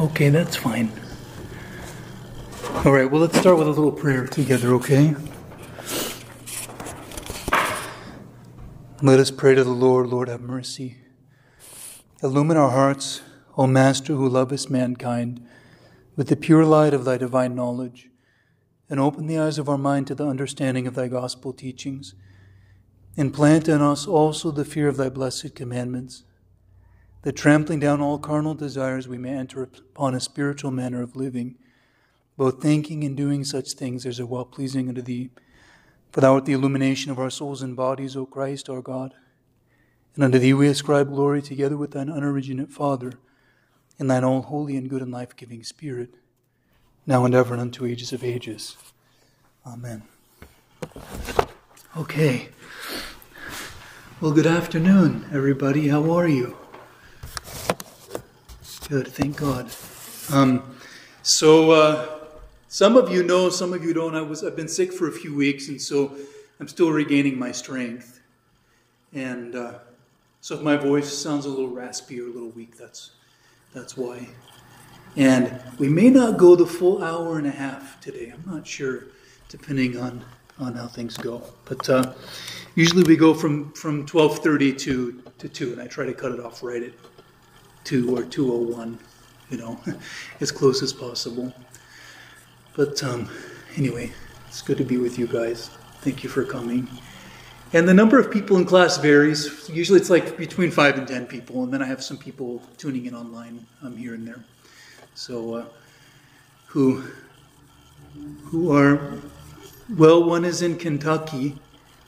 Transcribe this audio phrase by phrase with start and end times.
[0.00, 0.92] Okay, that's fine.
[2.84, 5.16] All right, well, let's start with a little prayer together, okay?
[9.02, 10.06] Let us pray to the Lord.
[10.06, 10.98] Lord, have mercy.
[12.22, 13.22] Illumine our hearts,
[13.56, 15.44] O Master who lovest mankind,
[16.14, 18.08] with the pure light of thy divine knowledge,
[18.88, 22.14] and open the eyes of our mind to the understanding of thy gospel teachings,
[23.16, 26.22] and plant in us also the fear of thy blessed commandments
[27.28, 31.54] that trampling down all carnal desires we may enter upon a spiritual manner of living,
[32.38, 35.28] both thinking and doing such things as are well pleasing unto thee.
[36.10, 39.12] For thou art the illumination of our souls and bodies, O Christ our God.
[40.14, 43.12] And unto thee we ascribe glory together with thine unoriginate Father,
[43.98, 46.14] in thine all holy and good and life giving Spirit,
[47.06, 48.78] now and ever and unto ages of ages.
[49.66, 50.02] Amen.
[51.94, 52.48] Okay.
[54.18, 55.88] Well, good afternoon, everybody.
[55.88, 56.56] How are you?
[58.88, 59.70] Good, thank God.
[60.32, 60.62] Um,
[61.20, 62.20] so, uh,
[62.68, 64.14] some of you know, some of you don't.
[64.14, 66.16] I was I've been sick for a few weeks, and so
[66.58, 68.22] I'm still regaining my strength.
[69.12, 69.80] And uh,
[70.40, 73.10] so, if my voice sounds a little raspy or a little weak, that's
[73.74, 74.26] that's why.
[75.16, 78.32] And we may not go the full hour and a half today.
[78.32, 79.04] I'm not sure,
[79.50, 80.24] depending on
[80.58, 81.42] on how things go.
[81.66, 82.14] But uh,
[82.74, 86.40] usually we go from from 12:30 to to two, and I try to cut it
[86.40, 86.92] off right at
[87.88, 88.98] 2 or 201,
[89.48, 89.80] you know,
[90.40, 91.50] as close as possible.
[92.76, 93.30] But um,
[93.76, 94.12] anyway,
[94.46, 95.70] it's good to be with you guys.
[96.02, 96.86] Thank you for coming.
[97.72, 99.70] And the number of people in class varies.
[99.70, 103.06] Usually it's like between 5 and 10 people, and then I have some people tuning
[103.06, 104.44] in online um, here and there.
[105.14, 105.64] So, uh,
[106.66, 107.04] who,
[108.44, 109.18] who are,
[109.96, 111.56] well, one is in Kentucky.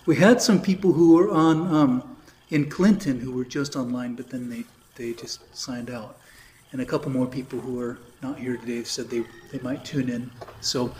[0.05, 2.17] We had some people who were on um,
[2.50, 4.65] in Clinton who were just online, but then they
[4.96, 6.19] they just signed out.
[6.72, 10.08] And a couple more people who are not here today said they, they might tune
[10.08, 10.30] in.
[10.60, 10.94] So,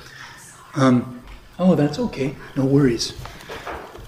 [0.75, 1.22] um,
[1.59, 2.34] oh, that's okay.
[2.56, 3.15] No worries.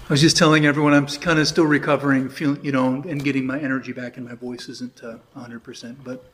[0.09, 3.45] I was just telling everyone I'm kind of still recovering, feeling, you know, and getting
[3.45, 6.25] my energy back, and my voice isn't uh, 100%, but,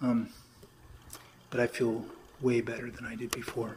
[0.00, 0.28] um,
[1.50, 2.04] but I feel
[2.40, 3.76] way better than I did before.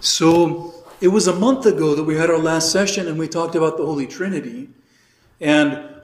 [0.00, 3.54] So it was a month ago that we had our last session, and we talked
[3.54, 4.68] about the Holy Trinity,
[5.40, 5.95] and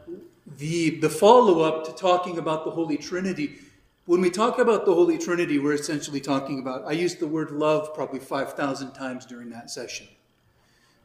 [0.59, 3.59] the, the follow up to talking about the Holy Trinity.
[4.07, 7.51] When we talk about the Holy Trinity, we're essentially talking about, I used the word
[7.51, 10.09] love probably 5,000 times during that session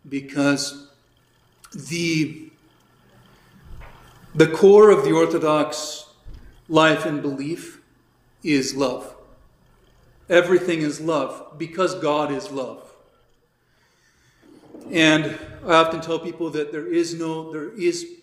[0.09, 0.89] because
[1.73, 2.49] the,
[4.33, 6.09] the core of the Orthodox
[6.69, 7.81] life and belief
[8.43, 9.15] is love.
[10.29, 12.83] Everything is love because God is love.
[14.91, 18.16] And I often tell people that there is no, there is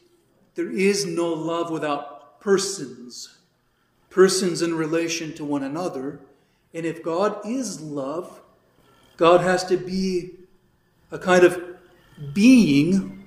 [0.54, 3.38] there is no love without persons,
[4.10, 6.20] persons in relation to one another.
[6.72, 8.40] And if God is love,
[9.16, 10.32] God has to be
[11.10, 11.60] a kind of
[12.32, 13.26] being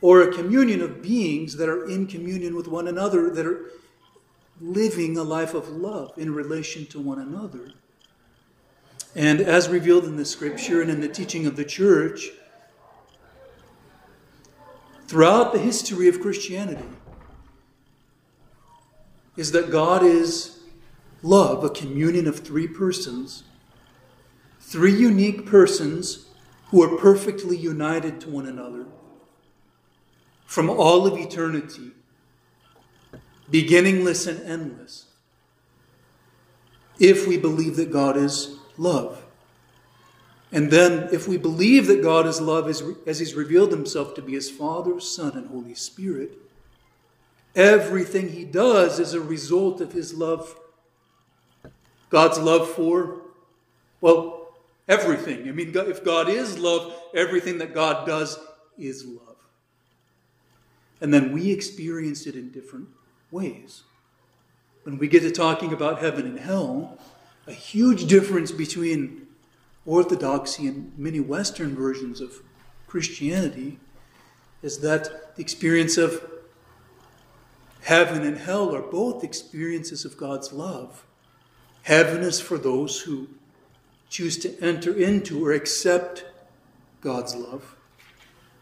[0.00, 3.70] or a communion of beings that are in communion with one another, that are
[4.60, 7.72] living a life of love in relation to one another.
[9.14, 12.30] And as revealed in the scripture and in the teaching of the church,
[15.06, 16.88] throughout the history of Christianity
[19.36, 20.60] is that God is
[21.22, 23.44] love, a communion of three persons,
[24.60, 26.26] three unique persons
[26.68, 28.86] who are perfectly united to one another
[30.46, 31.90] from all of eternity,
[33.50, 35.06] beginningless and endless,
[36.98, 39.25] if we believe that God is love.
[40.52, 44.22] And then, if we believe that God is love as, as He's revealed Himself to
[44.22, 46.38] be His Father, Son, and Holy Spirit,
[47.54, 50.56] everything He does is a result of His love.
[52.10, 53.22] God's love for,
[54.00, 54.54] well,
[54.88, 55.48] everything.
[55.48, 58.38] I mean, if God is love, everything that God does
[58.78, 59.36] is love.
[61.00, 62.88] And then we experience it in different
[63.30, 63.82] ways.
[64.84, 66.98] When we get to talking about heaven and hell,
[67.48, 69.25] a huge difference between
[69.86, 72.42] orthodoxy and many Western versions of
[72.86, 73.78] Christianity
[74.62, 76.28] is that the experience of
[77.82, 81.06] heaven and hell are both experiences of God's love.
[81.82, 83.28] Heaven is for those who
[84.10, 86.24] choose to enter into or accept
[87.00, 87.76] God's love.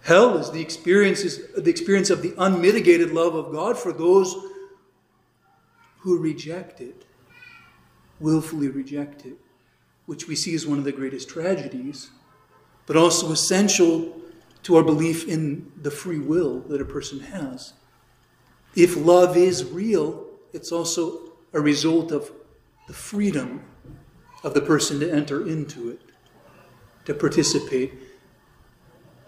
[0.02, 4.36] Hell is the experiences, the experience of the unmitigated love of God for those
[6.00, 7.06] who reject it,
[8.20, 9.38] willfully reject it
[10.06, 12.10] which we see as one of the greatest tragedies,
[12.86, 14.20] but also essential
[14.62, 17.74] to our belief in the free will that a person has.
[18.74, 22.32] If love is real, it's also a result of
[22.86, 23.64] the freedom
[24.42, 26.00] of the person to enter into it,
[27.06, 27.94] to participate.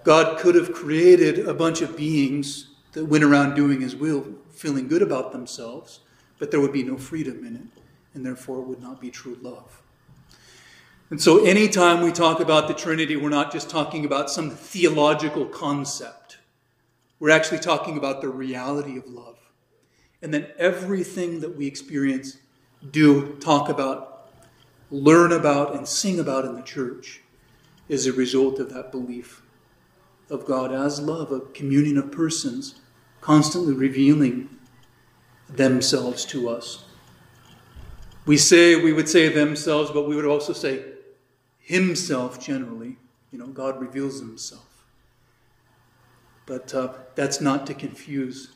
[0.04, 4.88] God could have created a bunch of beings that went around doing his will, feeling
[4.88, 6.00] good about themselves,
[6.38, 7.82] but there would be no freedom in it,
[8.14, 9.82] and therefore it would not be true love.
[11.08, 15.46] And so, anytime we talk about the Trinity, we're not just talking about some theological
[15.46, 16.38] concept.
[17.20, 19.38] We're actually talking about the reality of love.
[20.20, 22.38] And then everything that we experience,
[22.90, 24.30] do, talk about,
[24.90, 27.20] learn about, and sing about in the church
[27.88, 29.42] is a result of that belief
[30.28, 32.80] of God as love, a communion of persons,
[33.20, 34.48] constantly revealing
[35.48, 36.84] themselves to us.
[38.26, 40.95] We say, we would say themselves, but we would also say
[41.66, 42.96] himself generally.
[43.32, 44.84] You know, God reveals himself.
[46.46, 48.52] But uh, that's not to confuse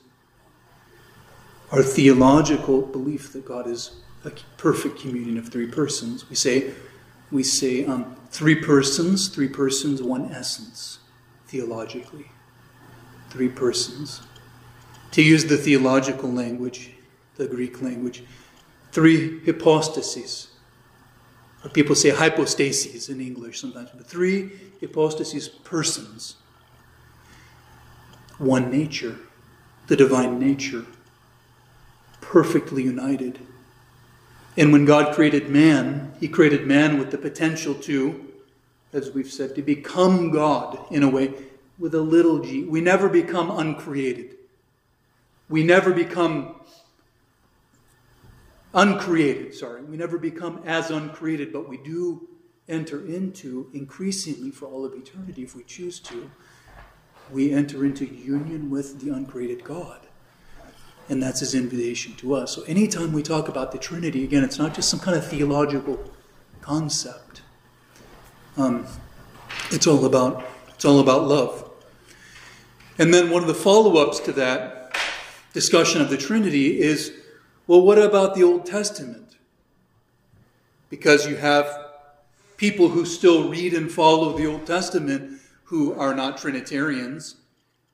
[1.72, 6.30] our theological belief that God is a perfect communion of three persons.
[6.30, 6.72] We say,
[7.32, 11.00] we say um, three persons, three persons, one essence,
[11.48, 12.30] theologically.
[13.30, 14.22] Three persons.
[15.12, 16.92] To use the theological language,
[17.34, 18.22] the Greek language,
[18.92, 20.49] three hypostases
[21.68, 26.36] people say hypostases in English sometimes, but three hypostases, persons.
[28.38, 29.16] One nature,
[29.86, 30.86] the divine nature,
[32.22, 33.38] perfectly united.
[34.56, 38.32] And when God created man, he created man with the potential to,
[38.92, 41.34] as we've said, to become God in a way
[41.78, 42.64] with a little g.
[42.64, 44.36] We never become uncreated.
[45.48, 46.59] We never become
[48.74, 49.82] uncreated, sorry.
[49.82, 52.28] We never become as uncreated, but we do
[52.68, 56.30] enter into, increasingly for all of eternity, if we choose to,
[57.30, 60.06] we enter into union with the uncreated God.
[61.08, 62.54] And that's his invitation to us.
[62.54, 65.98] So anytime we talk about the Trinity, again, it's not just some kind of theological
[66.60, 67.42] concept.
[68.56, 68.86] Um,
[69.70, 71.68] it's all about it's all about love.
[72.98, 74.96] And then one of the follow-ups to that
[75.52, 77.12] discussion of the Trinity is
[77.70, 79.36] well, what about the Old Testament?
[80.88, 81.68] Because you have
[82.56, 87.36] people who still read and follow the Old Testament who are not Trinitarians.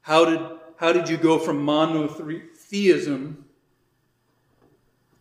[0.00, 0.40] How did,
[0.76, 3.44] how did you go from monotheism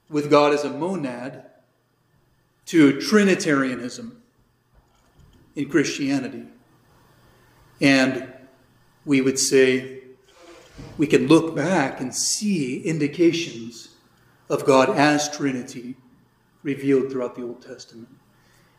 [0.10, 1.48] with God as a monad
[2.68, 4.22] to Trinitarianism
[5.57, 6.46] in Christianity?
[7.81, 8.31] And
[9.04, 10.04] we would say
[10.98, 13.90] we can look back and see indications
[14.50, 15.95] of God as Trinity
[16.63, 18.09] revealed throughout the Old Testament.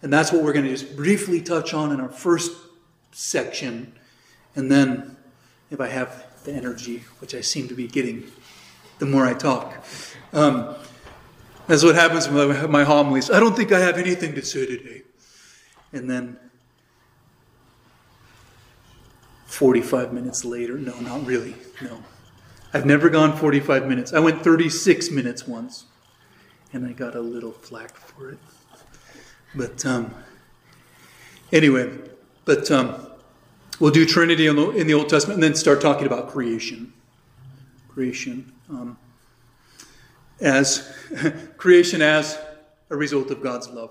[0.03, 2.53] And that's what we're going to just briefly touch on in our first
[3.13, 3.93] section.
[4.55, 5.17] And then,
[5.71, 8.31] if I have the energy, which I seem to be getting
[8.99, 9.85] the more I talk,
[10.33, 10.75] um,
[11.67, 13.31] that's what happens with my homilies.
[13.31, 15.03] I don't think I have anything to say today.
[15.93, 16.39] And then
[19.47, 22.03] 45 minutes later, no, not really, no.
[22.77, 24.13] I've never gone 45 minutes.
[24.13, 25.87] I went 36 minutes once,
[26.75, 28.39] and I got a little flack for it.
[29.55, 30.15] But um,
[31.51, 31.91] anyway,
[32.45, 33.07] but um,
[33.81, 36.93] we'll do Trinity in the, in the, Old Testament and then start talking about creation.
[37.89, 38.53] Creation.
[38.69, 38.99] Um,
[40.43, 40.95] as
[41.57, 42.39] creation as
[42.91, 43.91] a result of God's love.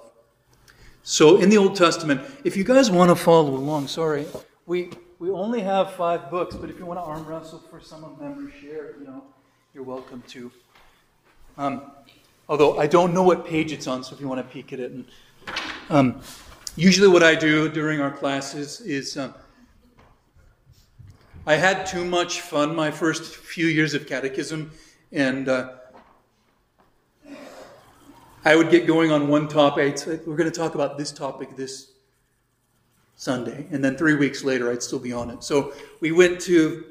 [1.01, 4.27] So in the Old Testament, if you guys want to follow along, sorry,
[4.67, 4.91] we
[5.25, 8.19] we only have five books, but if you want to arm wrestle for some of
[8.19, 9.23] them or share, you know,
[9.73, 10.51] you're welcome to.
[11.57, 11.81] Um,
[12.47, 14.79] although I don't know what page it's on, so if you want to peek at
[14.79, 14.91] it.
[14.91, 15.05] And,
[15.89, 16.21] um,
[16.75, 19.33] usually, what I do during our classes is um,
[21.47, 24.73] I had too much fun my first few years of catechism,
[25.11, 25.71] and uh,
[28.43, 29.97] I would get going on one topic.
[30.05, 31.94] We're going to talk about this topic this
[33.15, 33.65] Sunday.
[33.71, 35.43] And then three weeks later, I'd still be on it.
[35.43, 36.85] So we went to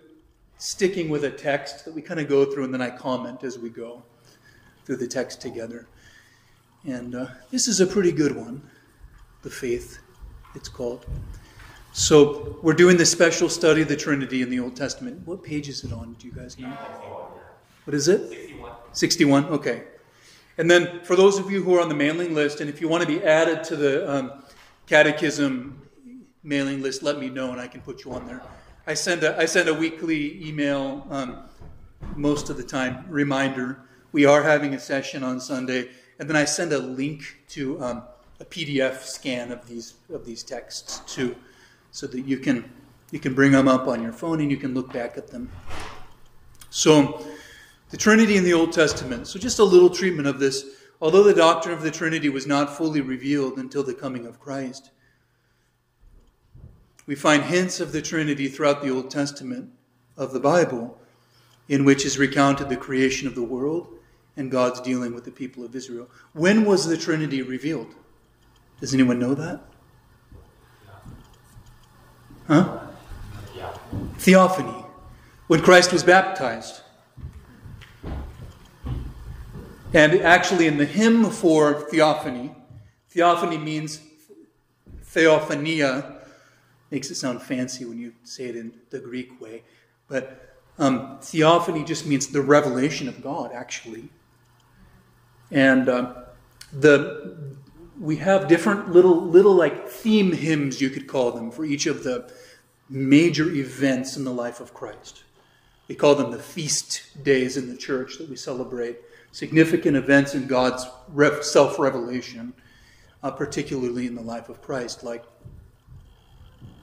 [0.59, 3.59] sticking with a text that we kind of go through, and then I comment as
[3.59, 4.03] we go
[4.85, 5.87] through the text together.
[6.87, 8.63] And uh, this is a pretty good one,
[9.43, 9.99] the faith,
[10.55, 11.07] it's called.
[11.93, 15.27] So we're doing the special study of the Trinity in the Old Testament.
[15.27, 16.15] What page is it on?
[16.15, 16.69] Do you guys know?
[17.85, 18.29] What is it?
[18.29, 18.73] 61.
[18.93, 19.85] 61, okay.
[20.57, 22.89] And then for those of you who are on the mailing list, and if you
[22.89, 24.45] want to be added to the um,
[24.87, 25.84] catechism
[26.45, 28.43] mailing list, let me know and I can put you on there.
[28.87, 31.39] I send a, I send a weekly email um,
[32.15, 33.81] most of the time, reminder.
[34.13, 38.03] We are having a session on Sunday, and then I send a link to um,
[38.41, 41.35] a PDF scan of these of these texts too,
[41.91, 42.71] so that you can
[43.11, 45.51] you can bring them up on your phone and you can look back at them.
[46.71, 47.25] So,
[47.91, 49.29] the Trinity in the Old Testament.
[49.29, 50.67] So, just a little treatment of this.
[51.01, 54.91] although the doctrine of the Trinity was not fully revealed until the coming of Christ,
[57.07, 59.71] we find hints of the Trinity throughout the Old Testament
[60.17, 60.99] of the Bible,
[61.69, 63.89] in which is recounted the creation of the world
[64.37, 66.09] and God's dealing with the people of Israel.
[66.33, 67.95] When was the Trinity revealed?
[68.81, 69.61] Does anyone know that?
[72.47, 72.81] Huh?
[74.19, 74.85] Theophany.
[75.47, 76.81] When Christ was baptized.
[79.93, 82.55] And actually, in the hymn for theophany,
[83.11, 84.01] theophany means
[85.05, 86.14] theophania,
[86.95, 89.65] makes it sound fancy when you say it in the Greek way.
[90.07, 94.11] But um, theophany just means the revelation of God, actually.
[95.51, 96.15] And uh,
[96.73, 97.57] the
[98.01, 102.05] we have different little little like theme hymns you could call them for each of
[102.05, 102.33] the
[102.89, 105.25] major events in the life of Christ.
[105.89, 108.99] We call them the feast days in the church that we celebrate
[109.33, 110.87] significant events in God's
[111.43, 112.53] self revelation,
[113.25, 115.25] uh, particularly in the life of Christ, like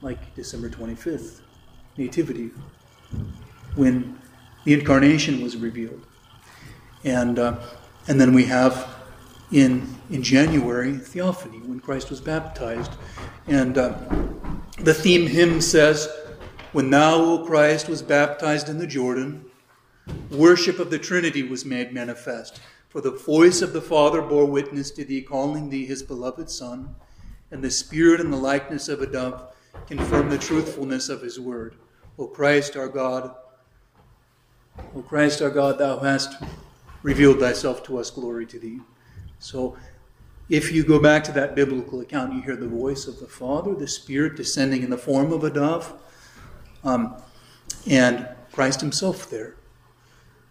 [0.02, 1.40] like December 25th,
[1.96, 2.50] Nativity,
[3.76, 4.18] when
[4.64, 6.04] the incarnation was revealed.
[7.04, 7.60] And, uh,
[8.08, 8.88] and then we have
[9.52, 12.92] in, in January Theophany, when Christ was baptized.
[13.46, 13.96] And uh,
[14.78, 16.08] the theme hymn says,
[16.72, 19.44] When thou, O Christ, was baptized in the Jordan,
[20.30, 22.60] worship of the Trinity was made manifest.
[22.88, 26.94] For the voice of the Father bore witness to thee, calling thee his beloved Son,
[27.50, 29.52] and the Spirit in the likeness of a dove
[29.86, 31.76] confirm the truthfulness of his word.
[32.18, 33.34] O Christ our God,
[34.94, 36.42] O Christ our God, thou hast
[37.02, 38.80] revealed thyself to us, glory to thee.
[39.38, 39.76] So
[40.48, 43.74] if you go back to that biblical account, you hear the voice of the Father,
[43.74, 45.92] the Spirit descending in the form of a dove,
[46.84, 47.16] um,
[47.88, 49.56] and Christ himself there.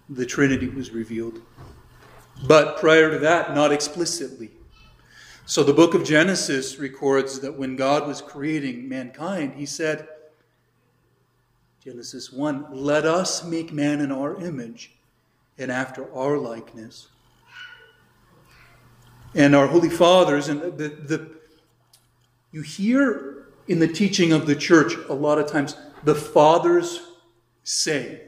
[0.10, 1.42] The Trinity was revealed.
[2.48, 4.52] But prior to that, not explicitly.
[5.52, 10.08] So the book of Genesis records that when God was creating mankind, he said,
[11.84, 14.94] Genesis 1, let us make man in our image
[15.58, 17.10] and after our likeness.
[19.36, 21.32] And our holy fathers, and the, the,
[22.54, 27.02] you hear in the teaching of the church a lot of times the fathers
[27.66, 28.22] say.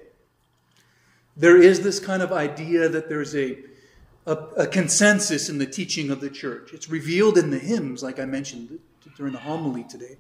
[1.38, 3.60] There is this kind of idea that there's a
[4.25, 6.74] a, a, consensus in the teaching of the church.
[6.74, 8.80] It's revealed in the hymns, like I mentioned
[9.18, 10.18] during the homily today.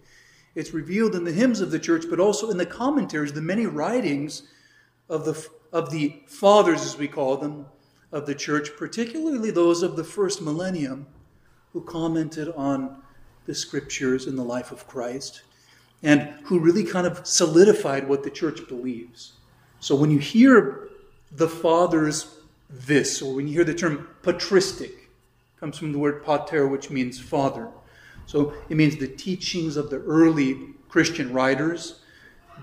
[0.55, 3.65] It's revealed in the hymns of the church, but also in the commentaries, the many
[3.65, 4.43] writings
[5.09, 7.65] of the, of the fathers, as we call them,
[8.11, 11.07] of the church, particularly those of the first millennium
[11.71, 13.01] who commented on
[13.45, 15.41] the scriptures and the life of Christ
[16.03, 19.33] and who really kind of solidified what the church believes.
[19.79, 20.89] So when you hear
[21.31, 22.37] the fathers
[22.73, 25.09] this, or when you hear the term patristic,
[25.59, 27.69] comes from the word pater, which means father.
[28.25, 32.01] So it means the teachings of the early Christian writers,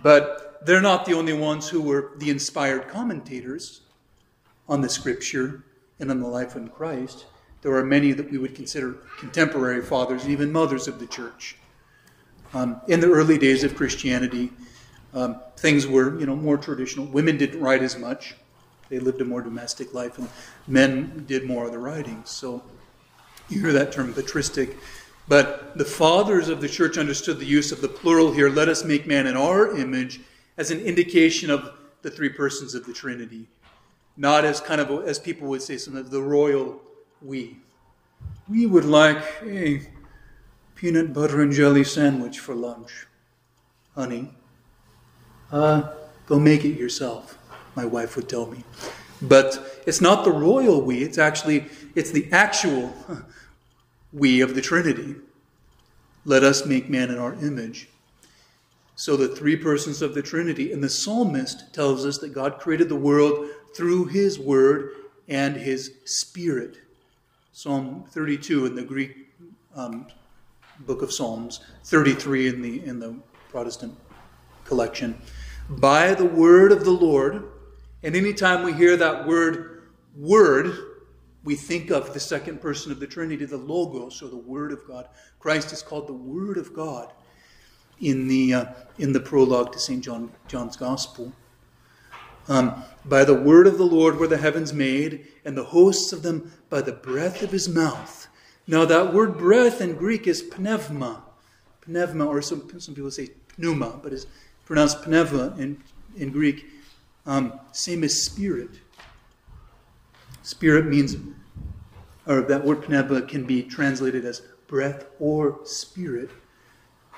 [0.02, 3.83] but they're not the only ones who were the inspired commentators
[4.69, 5.64] on the scripture
[5.99, 7.26] and on the life of Christ.
[7.62, 11.57] There are many that we would consider contemporary fathers, even mothers of the church.
[12.52, 14.50] Um, in the early days of Christianity,
[15.14, 17.07] um, things were, you know, more traditional.
[17.07, 18.35] Women didn't write as much.
[18.90, 20.28] They lived a more domestic life, and
[20.66, 22.23] men did more of the writing.
[22.25, 22.62] So
[23.49, 24.76] you hear that term patristic.
[25.28, 28.85] But the fathers of the church understood the use of the plural here, let us
[28.85, 30.20] make man in our image,
[30.59, 31.70] as an indication of
[32.02, 33.47] the three persons of the Trinity.
[34.16, 36.80] Not as kind of, as people would say, some of the royal
[37.23, 37.59] we.
[38.49, 39.82] We would like a
[40.75, 43.06] peanut butter and jelly sandwich for lunch.
[43.94, 44.35] Honey,
[45.52, 45.92] uh,
[46.26, 47.39] go make it yourself
[47.74, 48.64] my wife would tell me.
[49.22, 52.94] But it's not the royal we, it's actually it's the actual
[54.12, 55.16] we of the Trinity.
[56.24, 57.88] Let us make man in our image.
[58.94, 62.88] So the three persons of the Trinity, and the psalmist tells us that God created
[62.88, 64.90] the world through his word
[65.28, 66.76] and his spirit.
[67.52, 69.28] Psalm 32 in the Greek
[69.74, 70.06] um,
[70.80, 73.16] book of Psalms, 33 in the in the
[73.48, 73.96] Protestant
[74.64, 75.20] collection.
[75.68, 77.44] By the word of the Lord
[78.02, 80.73] and anytime we hear that word, word,
[81.45, 84.87] we think of the second person of the Trinity, the Logos, or the Word of
[84.87, 85.09] God.
[85.38, 87.12] Christ is called the Word of God
[88.00, 88.64] in the, uh,
[88.99, 90.02] in the prologue to St.
[90.02, 91.33] John, John's Gospel.
[92.49, 96.23] Um, by the word of the Lord were the heavens made, and the hosts of
[96.23, 98.26] them by the breath of his mouth.
[98.66, 101.23] Now, that word breath in Greek is pneuma.
[101.87, 104.26] Pneuma, or some, some people say pneuma, but it's
[104.64, 105.83] pronounced pneuma in,
[106.16, 106.66] in Greek.
[107.30, 108.70] Um, same as spirit.
[110.42, 111.16] Spirit means
[112.26, 116.28] or that word pneuma can be translated as breath or spirit.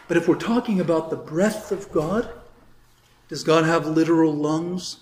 [0.09, 2.31] But if we're talking about the breath of God,
[3.29, 4.99] does God have literal lungs?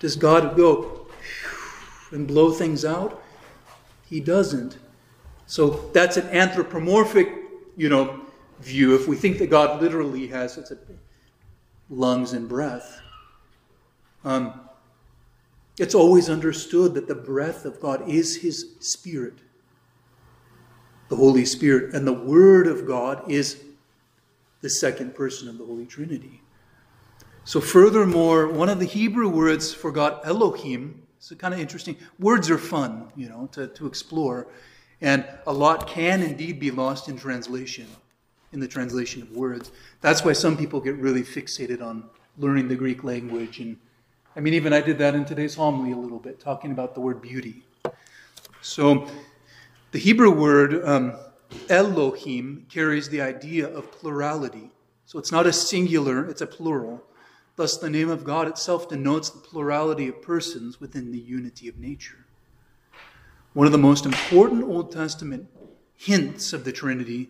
[0.00, 1.06] Does God go
[2.10, 3.22] and blow things out?
[4.04, 4.78] He doesn't.
[5.46, 7.28] So that's an anthropomorphic,
[7.76, 8.20] you know,
[8.58, 8.96] view.
[8.96, 10.72] If we think that God literally has
[11.88, 13.01] lungs and breath,
[14.24, 14.60] um,
[15.78, 19.34] it's always understood that the breath of God is His Spirit,
[21.08, 23.62] the Holy Spirit, and the Word of God is
[24.60, 26.40] the second person of the Holy Trinity.
[27.44, 31.96] So, furthermore, one of the Hebrew words for God, Elohim, is kind of interesting.
[32.18, 34.46] Words are fun, you know, to, to explore.
[35.00, 37.88] And a lot can indeed be lost in translation,
[38.52, 39.72] in the translation of words.
[40.00, 42.04] That's why some people get really fixated on
[42.38, 43.58] learning the Greek language.
[43.58, 43.76] And
[44.34, 47.00] I mean, even I did that in today's homily a little bit, talking about the
[47.00, 47.64] word beauty.
[48.62, 49.06] So,
[49.90, 51.18] the Hebrew word um,
[51.68, 54.70] Elohim carries the idea of plurality.
[55.04, 57.02] So, it's not a singular, it's a plural.
[57.56, 61.76] Thus, the name of God itself denotes the plurality of persons within the unity of
[61.76, 62.24] nature.
[63.52, 65.46] One of the most important Old Testament
[65.94, 67.28] hints of the Trinity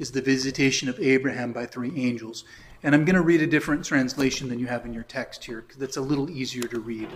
[0.00, 2.44] is the visitation of Abraham by three angels.
[2.82, 5.62] And I'm going to read a different translation than you have in your text here,
[5.62, 7.08] because it's a little easier to read.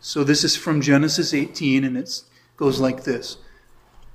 [0.00, 2.22] So this is from Genesis 18, and it
[2.56, 3.38] goes like this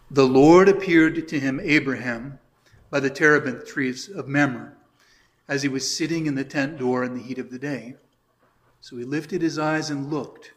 [0.09, 2.39] The Lord appeared to him, Abraham,
[2.89, 4.73] by the terebinth trees of Mamre
[5.47, 7.95] as he was sitting in the tent door in the heat of the day.
[8.81, 10.53] So he lifted his eyes and looked.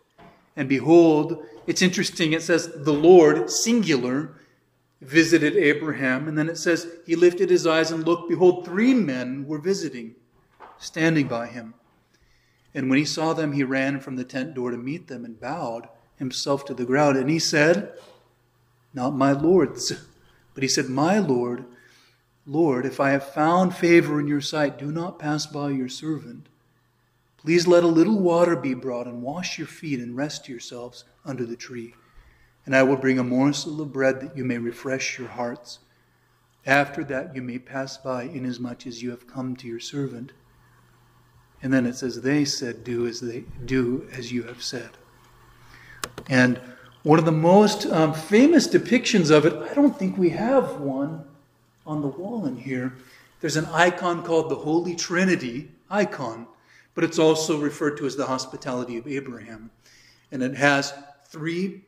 [0.57, 4.31] And behold, it's interesting, it says, the Lord, singular,
[5.01, 6.29] visited Abraham.
[6.29, 8.29] And then it says, he lifted his eyes and looked.
[8.29, 10.15] Behold, three men were visiting,
[10.79, 11.75] standing by him.
[12.75, 15.41] And when he saw them, he ran from the tent door to meet them and
[15.41, 17.17] bowed himself to the ground.
[17.17, 17.93] And he said,
[18.93, 19.93] Not my lords,
[20.55, 21.65] but he said, My Lord
[22.49, 26.49] Lord, if I have found favor in your sight, do not pass by your servant.
[27.39, 31.45] Please let a little water be brought and wash your feet and rest yourselves under
[31.45, 31.95] the tree.
[32.67, 35.79] And I will bring a morsel of bread that you may refresh your hearts.
[36.67, 40.33] After that, you may pass by inasmuch as you have come to your servant.
[41.63, 44.91] And then it says, They said, Do as they do as you have said.
[46.29, 46.61] And
[47.05, 51.25] one of the most um, famous depictions of it, I don't think we have one
[51.87, 52.95] on the wall in here,
[53.41, 56.49] there's an icon called the Holy Trinity icon,
[56.97, 59.71] but it's also referred to as the hospitality of Abraham.
[60.33, 60.93] And it has
[61.27, 61.83] three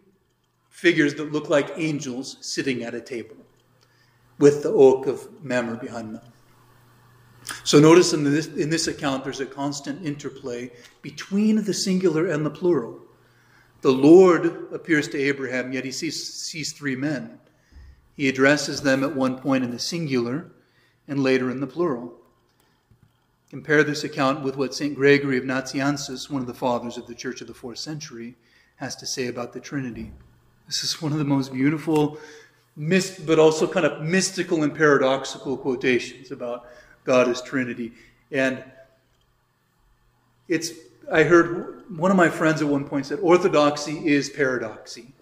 [0.78, 3.34] figures that look like angels sitting at a table
[4.38, 6.22] with the oak of Mamre behind them.
[7.64, 10.70] So notice in this, in this account, there's a constant interplay
[11.02, 13.00] between the singular and the plural.
[13.80, 17.40] The Lord appears to Abraham, yet he sees, sees three men.
[18.14, 20.52] He addresses them at one point in the singular
[21.08, 22.14] and later in the plural.
[23.50, 24.94] Compare this account with what St.
[24.94, 28.36] Gregory of Nazianzus, one of the fathers of the Church of the fourth century,
[28.76, 30.12] has to say about the Trinity.
[30.68, 32.18] This is one of the most beautiful,
[32.76, 36.66] but also kind of mystical and paradoxical quotations about
[37.04, 37.92] God as Trinity.
[38.30, 38.62] And
[40.46, 40.72] it's,
[41.10, 45.14] I heard one of my friends at one point said, orthodoxy is paradoxy.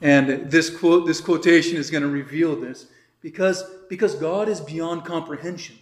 [0.00, 2.86] And this quote, this quotation is going to reveal this
[3.20, 5.76] because, because God is beyond comprehension.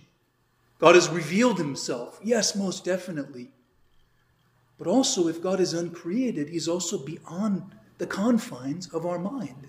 [0.81, 3.51] God has revealed himself, yes, most definitely.
[4.77, 7.63] But also, if God is uncreated, he's also beyond
[8.01, 9.69] the confines of our mind.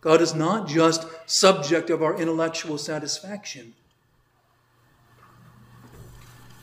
[0.00, 3.74] God is not just subject of our intellectual satisfaction.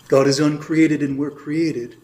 [0.09, 1.95] God is uncreated and we're created.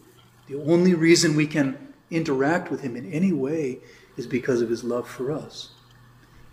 [0.48, 3.80] The only reason we can interact with him in any way
[4.16, 5.72] is because of his love for us.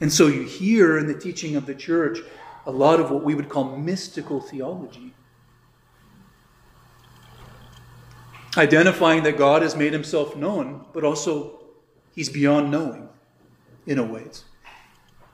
[0.02, 2.20] And so you hear in the teaching of the church
[2.66, 5.14] a lot of what we would call mystical theology.
[8.58, 11.58] Identifying that God has made himself known, but also
[12.18, 13.08] he's beyond knowing
[13.86, 14.44] in a ways.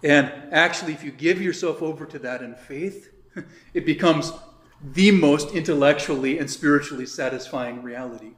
[0.04, 3.10] And actually, if you give yourself over to that in faith,
[3.74, 4.34] it becomes
[4.84, 8.34] the most intellectually and spiritually satisfying reality.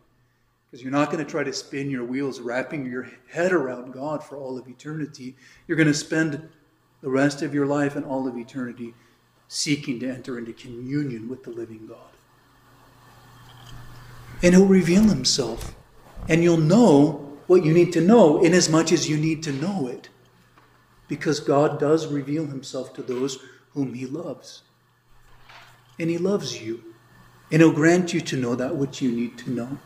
[0.69, 4.23] Because you're not going to try to spin your wheels wrapping your head around God
[4.23, 5.35] for all of eternity.
[5.67, 6.47] You're going to spend
[7.01, 8.93] the rest of your life and all of eternity
[9.47, 11.97] seeking to enter into communion with the living God.
[14.43, 15.73] And He'll reveal Himself.
[16.29, 19.51] And you'll know what you need to know in as much as you need to
[19.51, 20.09] know it.
[21.07, 23.39] Because God does reveal Himself to those
[23.71, 24.63] whom He loves.
[25.99, 26.83] And He loves you.
[27.51, 29.77] And He'll grant you to know that which you need to know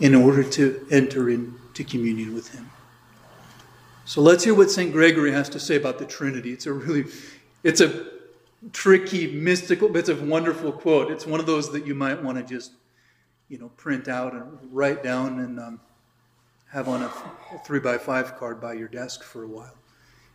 [0.00, 2.70] in order to enter into communion with Him.
[4.04, 4.90] So let's hear what St.
[4.90, 6.52] Gregory has to say about the Trinity.
[6.52, 7.10] It's a really,
[7.62, 8.06] it's a
[8.72, 11.10] tricky, mystical, but it's a wonderful quote.
[11.10, 12.72] It's one of those that you might want to just,
[13.48, 15.80] you know, print out and write down and um,
[16.70, 17.10] have on a
[17.64, 19.74] three by five card by your desk for a while.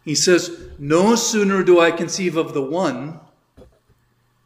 [0.04, 3.20] He says, No sooner do I conceive of the one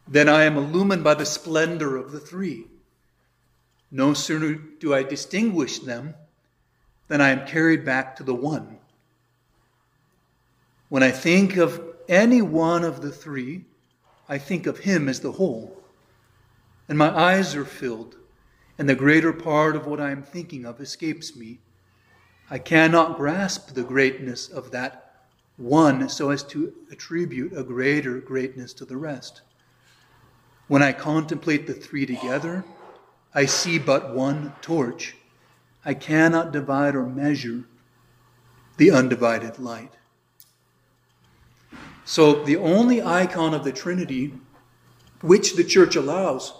[0.07, 2.67] than I am illumined by the splendor of the three.
[3.89, 6.15] No sooner do I distinguish them
[7.07, 8.77] than I am carried back to the one.
[10.89, 13.65] When I think of any one of the three,
[14.29, 15.77] I think of him as the whole.
[16.87, 18.15] And my eyes are filled,
[18.77, 21.59] and the greater part of what I am thinking of escapes me.
[22.49, 25.03] I cannot grasp the greatness of that
[25.57, 29.41] one so as to attribute a greater greatness to the rest.
[30.67, 32.63] When I contemplate the three together,
[33.33, 35.15] I see but one torch.
[35.83, 37.65] I cannot divide or measure
[38.77, 39.93] the undivided light.
[42.05, 44.33] So the only icon of the Trinity
[45.21, 46.53] which the church allows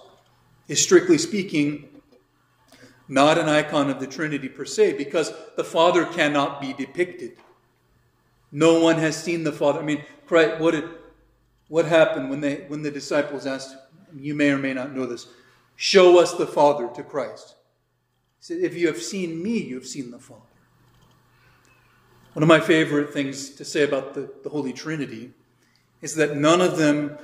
[0.67, 1.96] is strictly speaking
[3.07, 7.33] not an icon of the Trinity per se, because the Father cannot be depicted.
[8.51, 9.79] No one has seen the Father.
[9.79, 10.85] I mean, Christ, what did
[11.67, 13.75] what happened when they when the disciples asked?
[14.15, 15.27] You may or may not know this.
[15.75, 17.55] Show us the Father to Christ.
[18.39, 20.41] He said, If you have seen me, you have seen the Father.
[22.33, 25.31] One of my favorite things to say about the, the Holy Trinity
[26.01, 27.17] is that none of them,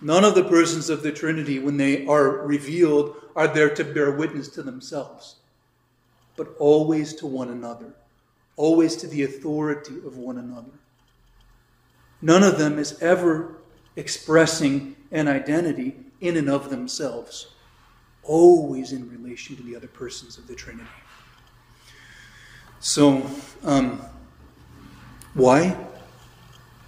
[0.00, 4.12] none of the persons of the Trinity, when they are revealed, are there to bear
[4.12, 5.36] witness to themselves,
[6.36, 7.94] but always to one another,
[8.56, 10.70] always to the authority of one another.
[12.22, 13.56] None of them is ever
[13.96, 17.48] expressing an identity in and of themselves,
[18.22, 20.88] always in relation to the other persons of the Trinity.
[22.80, 23.26] So,
[23.62, 24.00] um,
[25.34, 25.76] why?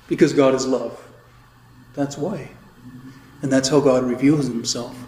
[0.09, 1.03] Because God is love.
[1.95, 2.51] That's why.
[3.43, 5.06] And that's how God reveals himself.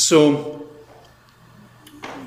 [0.00, 0.66] So,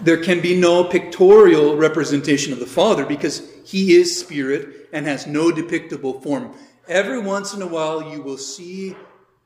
[0.03, 5.25] there can be no pictorial representation of the Father because he is spirit and has
[5.25, 6.53] no depictable form.
[6.87, 8.95] Every once in a while, you will see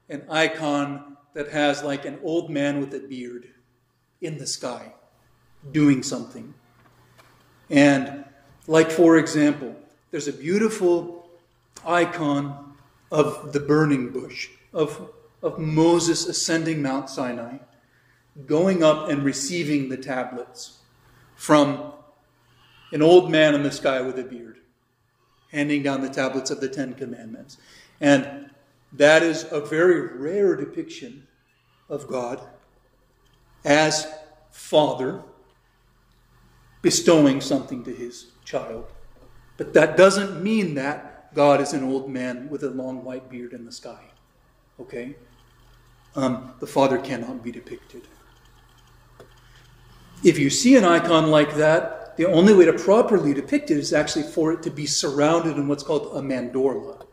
[0.09, 3.47] an icon that has like an old man with a beard
[4.19, 4.93] in the sky
[5.71, 6.53] doing something.
[7.69, 8.25] And,
[8.67, 9.73] like, for example,
[10.11, 11.29] there's a beautiful
[11.85, 12.73] icon
[13.09, 15.11] of the burning bush, of,
[15.41, 17.59] of Moses ascending Mount Sinai,
[18.45, 20.79] going up and receiving the tablets
[21.35, 21.93] from
[22.91, 24.59] an old man in the sky with a beard,
[25.51, 27.57] handing down the tablets of the Ten Commandments.
[27.99, 28.49] And
[28.93, 31.27] that is a very rare depiction
[31.89, 32.41] of God
[33.65, 34.07] as
[34.51, 35.23] Father
[36.81, 38.85] bestowing something to his child.
[39.57, 43.53] But that doesn't mean that God is an old man with a long white beard
[43.53, 44.05] in the sky.
[44.79, 45.15] Okay?
[46.15, 48.07] Um, the Father cannot be depicted.
[50.23, 53.93] If you see an icon like that, the only way to properly depict it is
[53.93, 57.05] actually for it to be surrounded in what's called a mandorla.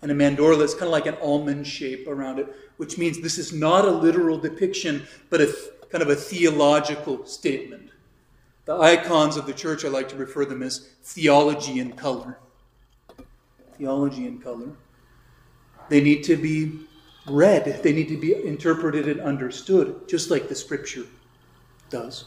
[0.00, 3.38] And a mandorla is kind of like an almond shape around it, which means this
[3.38, 5.52] is not a literal depiction, but a
[5.90, 7.90] kind of a theological statement.
[8.66, 12.38] The icons of the church, I like to refer them as theology in color.
[13.76, 14.70] Theology in color.
[15.88, 16.86] They need to be
[17.26, 21.04] read, they need to be interpreted and understood, just like the scripture
[21.92, 22.24] does.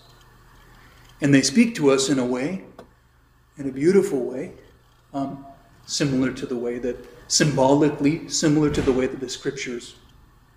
[1.19, 2.63] And they speak to us in a way,
[3.57, 4.53] in a beautiful way,
[5.13, 5.45] um,
[5.85, 6.97] similar to the way that,
[7.27, 9.95] symbolically, similar to the way that the scriptures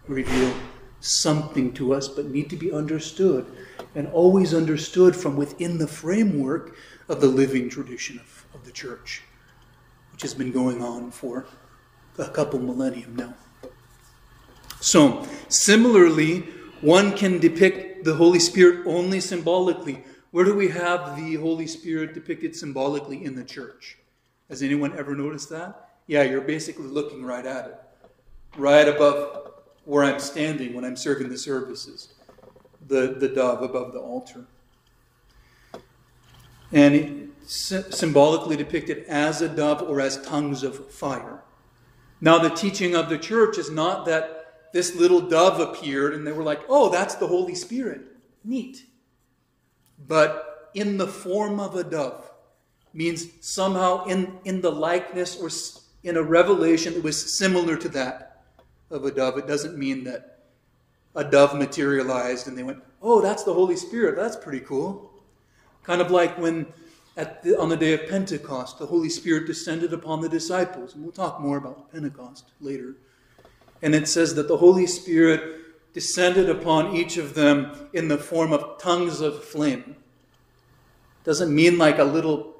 [0.06, 0.52] reveal
[1.00, 3.46] something to us, but need to be understood
[3.94, 6.76] and always understood from within the framework
[7.08, 9.22] of the living tradition of, of the church,
[10.12, 11.46] which has been going on for
[12.18, 13.34] a couple millennium now.
[14.80, 16.40] So, similarly,
[16.80, 20.04] one can depict the Holy Spirit only symbolically.
[20.30, 23.98] Where do we have the Holy Spirit depicted symbolically in the church?
[24.48, 25.90] Has anyone ever noticed that?
[26.06, 27.80] Yeah, you're basically looking right at it,
[28.56, 29.52] right above
[29.84, 32.14] where I'm standing when I'm serving the services
[32.86, 34.44] the, the dove above the altar.
[36.72, 41.42] And symbolically depicted as a dove or as tongues of fire.
[42.20, 44.37] Now, the teaching of the church is not that
[44.72, 48.02] this little dove appeared and they were like, oh, that's the Holy Spirit.
[48.44, 48.84] Neat.
[50.06, 52.30] But in the form of a dove
[52.92, 55.50] means somehow in, in the likeness or
[56.08, 58.44] in a revelation that was similar to that
[58.90, 59.38] of a dove.
[59.38, 60.38] It doesn't mean that
[61.14, 64.16] a dove materialized and they went, oh, that's the Holy Spirit.
[64.16, 65.10] That's pretty cool.
[65.82, 66.66] Kind of like when
[67.16, 70.94] the, on the day of Pentecost, the Holy Spirit descended upon the disciples.
[70.94, 72.94] And we'll talk more about Pentecost later.
[73.82, 75.58] And it says that the Holy Spirit
[75.92, 79.96] descended upon each of them in the form of tongues of flame.
[81.24, 82.54] Doesn't mean like a little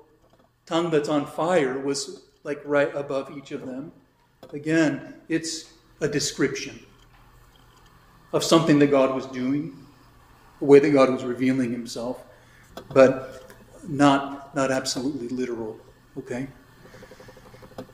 [0.67, 3.93] tongue that's on fire was like right above each of them.
[4.53, 6.79] Again, it's a description
[8.33, 9.77] of something that God was doing,
[10.59, 12.25] the way that God was revealing himself,
[12.93, 13.45] but
[13.87, 15.79] not, not absolutely literal.
[16.19, 16.49] Okay?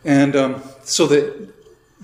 [0.05, 1.49] And um, so the,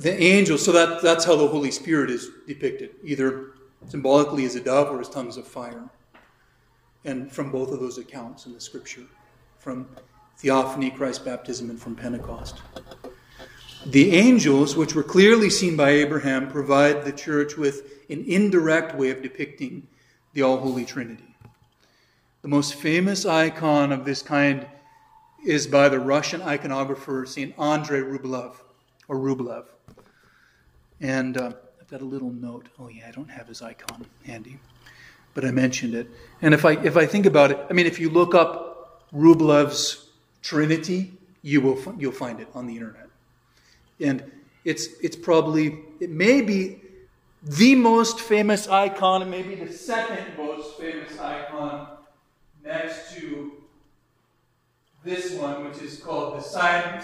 [0.00, 3.52] the angel, so that, that's how the Holy Spirit is depicted, either
[3.86, 5.88] symbolically as a dove or as tongues of fire.
[7.04, 9.04] And from both of those accounts in the scripture,
[9.58, 9.88] from
[10.38, 12.62] theophany, Christ's baptism, and from Pentecost.
[13.86, 19.10] The angels, which were clearly seen by Abraham, provide the church with an indirect way
[19.10, 19.86] of depicting
[20.32, 21.34] the All Holy Trinity.
[22.42, 24.66] The most famous icon of this kind
[25.44, 27.58] is by the Russian iconographer St.
[27.58, 28.54] Andrei Rublev,
[29.08, 29.64] or Rublev.
[31.00, 32.68] And uh, I've got a little note.
[32.78, 34.58] Oh, yeah, I don't have his icon handy,
[35.34, 36.08] but I mentioned it.
[36.42, 40.10] And if I, if I think about it, I mean, if you look up Rublev's
[40.42, 43.08] Trinity, you will, you'll find it on the internet.
[44.00, 44.30] And
[44.64, 46.80] it's, it's probably, it may be
[47.42, 51.88] the most famous icon, and maybe the second most famous icon
[52.62, 53.52] next to
[55.02, 57.00] this one, which is called the Sinai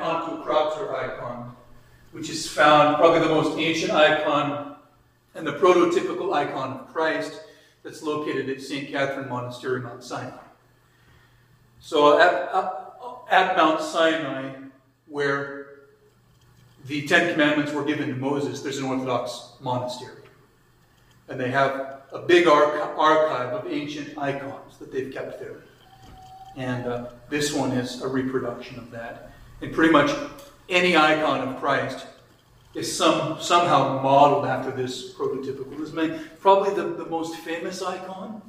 [0.00, 1.54] Pantocrator icon,
[2.12, 4.76] which is found, probably the most ancient icon
[5.34, 7.40] and the prototypical icon of Christ
[7.82, 8.90] that's located at St.
[8.90, 10.36] Catherine Monastery, Mount Sinai.
[11.80, 12.50] So at,
[13.30, 14.54] at Mount Sinai,
[15.06, 15.66] where
[16.86, 20.22] the Ten Commandments were given to Moses, there's an Orthodox monastery.
[21.28, 25.62] And they have a big archive of ancient icons that they've kept there.
[26.56, 29.30] And uh, this one is a reproduction of that.
[29.62, 30.10] And pretty much
[30.70, 32.06] any icon of Christ
[32.74, 35.76] is some, somehow modeled after this prototypical.
[35.78, 38.42] This may, probably the, the most famous icon.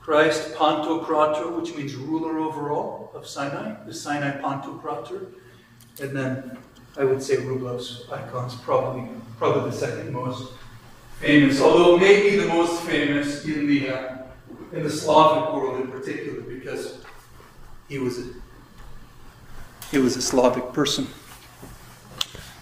[0.00, 5.26] Christ Pantocrator, which means ruler over all of Sinai, the Sinai Pantocrator.
[6.00, 6.58] And then
[6.96, 10.52] I would say Rublev's icon's probably probably the second most
[11.20, 14.16] famous, although maybe the most famous in the uh,
[14.72, 16.98] in the Slavic world in particular, because
[17.88, 18.24] he was a
[19.90, 21.06] he was a Slavic person.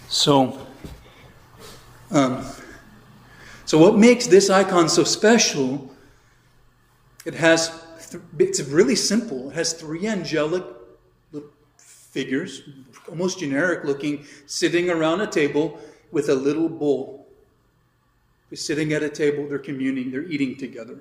[0.07, 0.65] So,
[2.11, 2.43] um,
[3.65, 5.93] so what makes this icon so special?
[7.25, 9.49] It has th- it's really simple.
[9.49, 10.63] It has three angelic
[11.77, 12.63] figures,
[13.07, 15.79] almost generic looking, sitting around a table
[16.11, 17.27] with a little bowl.
[18.49, 20.97] They're sitting at a table, they're communing, they're eating together.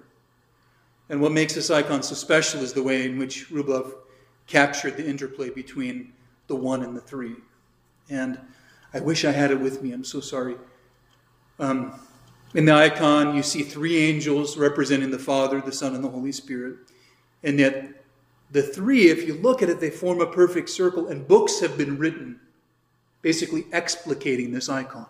[1.09, 3.95] And what makes this icon so special is the way in which Rublev
[4.47, 6.13] captured the interplay between
[6.49, 7.37] the one and the three.
[8.11, 8.39] And
[8.93, 10.57] I wish I had it with me, I'm so sorry.
[11.59, 12.01] Um,
[12.55, 16.33] in the icon, you see three angels representing the Father, the Son, and the Holy
[16.33, 16.77] Spirit.
[17.43, 18.05] And yet,
[18.51, 21.77] the three, if you look at it, they form a perfect circle, and books have
[21.77, 22.41] been written
[23.21, 25.07] basically explicating this icon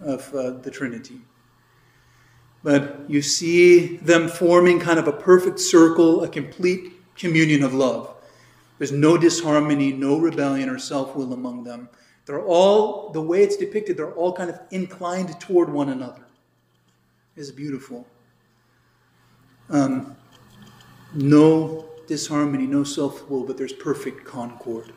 [0.00, 1.20] of uh, the Trinity.
[2.62, 8.11] But you see them forming kind of a perfect circle, a complete communion of love.
[8.82, 11.88] There's no disharmony, no rebellion or self will among them.
[12.26, 16.24] They're all, the way it's depicted, they're all kind of inclined toward one another.
[17.36, 18.08] It's beautiful.
[19.70, 20.16] Um,
[21.14, 24.92] no disharmony, no self will, but there's perfect concord.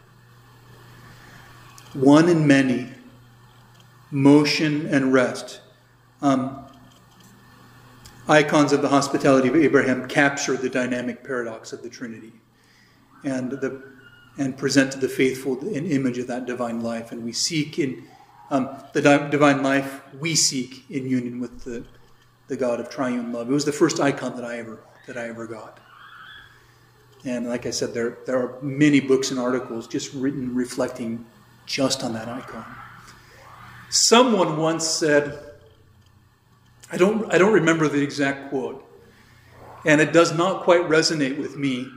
[1.94, 2.90] One and many,
[4.10, 5.62] motion and rest.
[6.24, 6.66] Um,
[8.28, 12.34] icons of the hospitality of Abraham capture the dynamic paradox of the Trinity
[13.26, 13.84] and, the,
[14.38, 17.12] and present to the faithful an image of that divine life.
[17.12, 18.08] And we seek in
[18.52, 21.84] um, the di- divine life, we seek in union with the,
[22.48, 23.50] the God of triune love.
[23.50, 25.80] It was the first icon that I ever, that I ever got.
[27.26, 31.26] And like I said, there, there are many books and articles just written reflecting
[31.66, 32.66] just on that icon.
[33.90, 35.40] Someone once said,
[36.92, 38.84] I don't, I don't remember the exact quote,
[39.86, 41.88] and it does not quite resonate with me,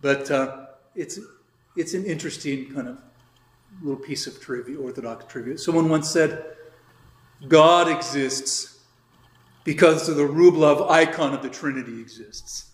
[0.00, 1.18] but uh, it's,
[1.76, 3.00] it's an interesting kind of
[3.82, 5.58] little piece of trivia, Orthodox trivia.
[5.58, 6.44] Someone once said,
[7.48, 8.80] God exists
[9.64, 12.70] because the Rublev icon of the Trinity exists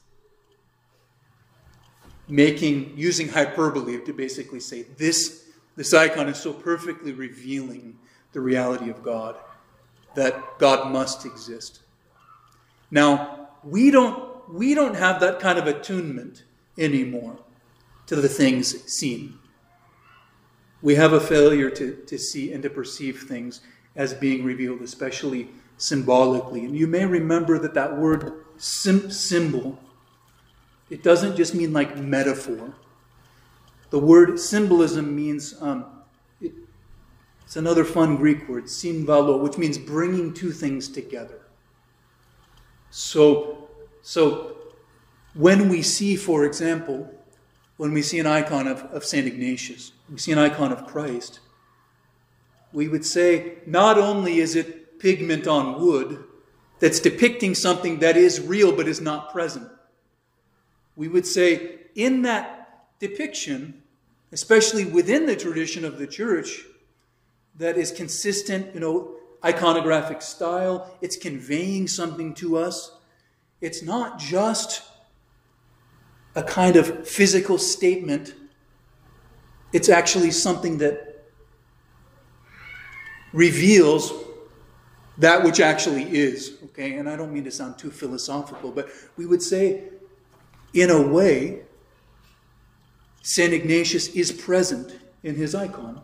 [2.28, 5.44] making using hyperbole to basically say this
[5.76, 7.98] this icon is so perfectly revealing
[8.32, 9.36] the reality of God
[10.14, 11.80] that God must exist.
[12.90, 16.44] Now, we don't we don't have that kind of attunement
[16.78, 17.38] anymore
[18.06, 19.38] to the things seen.
[20.80, 23.60] We have a failure to, to see and to perceive things
[23.94, 26.64] as being revealed, especially symbolically.
[26.64, 29.78] And you may remember that that word sim- symbol,
[30.90, 32.74] it doesn't just mean like metaphor.
[33.90, 35.84] The word symbolism means, um,
[36.40, 36.52] it,
[37.44, 41.40] it's another fun Greek word, symbalo, which means bringing two things together.
[42.90, 43.68] So,
[44.02, 44.51] so
[45.34, 47.10] when we see, for example,
[47.76, 49.26] when we see an icon of, of St.
[49.26, 51.40] Ignatius, we see an icon of Christ,
[52.72, 56.24] we would say not only is it pigment on wood
[56.80, 59.68] that's depicting something that is real but is not present,
[60.96, 63.82] we would say in that depiction,
[64.32, 66.64] especially within the tradition of the church,
[67.56, 72.96] that is consistent, you know, iconographic style, it's conveying something to us.
[73.60, 74.82] It's not just
[76.34, 78.34] a kind of physical statement,
[79.72, 81.24] it's actually something that
[83.32, 84.12] reveals
[85.18, 86.58] that which actually is.
[86.64, 89.84] Okay, and I don't mean to sound too philosophical, but we would say,
[90.72, 91.62] in a way,
[93.22, 93.52] St.
[93.52, 96.00] Ignatius is present in his icon.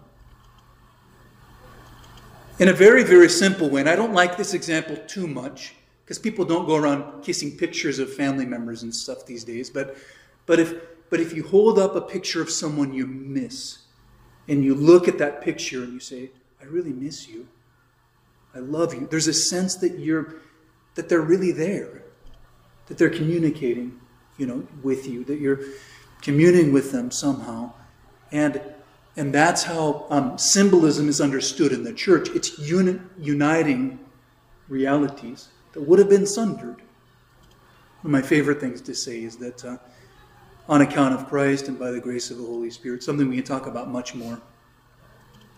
[2.58, 5.74] In a very, very simple way, and I don't like this example too much
[6.08, 9.94] because people don't go around kissing pictures of family members and stuff these days, but,
[10.46, 10.72] but, if,
[11.10, 13.80] but if you hold up a picture of someone you miss
[14.48, 16.30] and you look at that picture and you say,
[16.62, 17.46] I really miss you.
[18.54, 19.06] I love you.
[19.10, 20.36] There's a sense that you're
[20.94, 22.02] that they're really there,
[22.86, 24.00] that they're communicating,
[24.38, 25.60] you know, with you, that you're
[26.22, 27.74] communing with them somehow,
[28.32, 28.62] and
[29.14, 32.30] and that's how um, symbolism is understood in the church.
[32.30, 34.00] It's uni- uniting
[34.68, 36.76] realities that would have been sundered.
[38.02, 39.78] One of my favorite things to say is that uh,
[40.68, 43.44] on account of Christ and by the grace of the Holy Spirit, something we can
[43.44, 44.40] talk about much more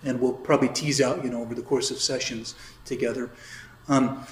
[0.05, 3.31] and we'll probably tease out, you know, over the course of sessions together.
[3.89, 4.27] Um,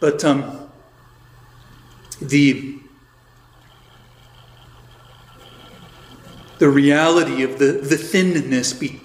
[0.00, 0.70] but um,
[2.20, 2.80] the
[6.58, 9.00] the reality of the, the thinness be,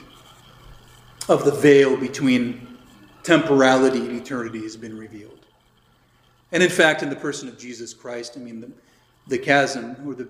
[1.29, 2.79] of the veil between
[3.21, 5.32] temporality and eternity has been revealed.
[6.53, 8.71] And in fact, in the person of Jesus Christ, I mean, the,
[9.27, 10.29] the chasm or the,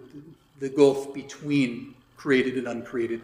[0.60, 3.22] the gulf between created and uncreated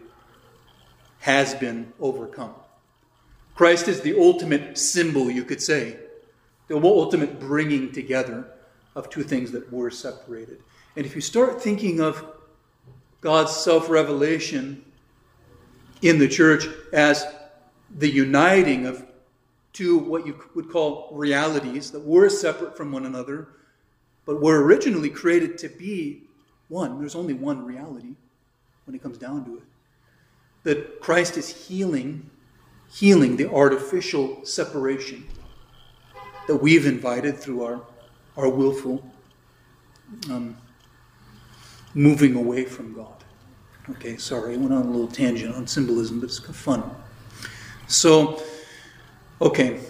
[1.20, 2.54] has been overcome.
[3.54, 5.96] Christ is the ultimate symbol, you could say,
[6.68, 8.46] the ultimate bringing together
[8.94, 10.62] of two things that were separated.
[10.94, 12.24] And if you start thinking of
[13.20, 14.84] God's self revelation
[16.02, 17.26] in the church as
[17.96, 19.06] the uniting of
[19.72, 23.48] two what you would call realities that were separate from one another,
[24.26, 26.22] but were originally created to be
[26.68, 26.98] one.
[26.98, 28.14] There's only one reality
[28.84, 29.62] when it comes down to it
[30.62, 32.28] that Christ is healing,
[32.90, 35.26] healing the artificial separation
[36.46, 37.80] that we've invited through our,
[38.36, 39.02] our willful
[40.30, 40.56] um,
[41.94, 43.24] moving away from God.
[43.90, 46.82] Okay, sorry, I went on a little tangent on symbolism, but it's fun.
[47.88, 48.42] So,
[49.40, 49.80] okay.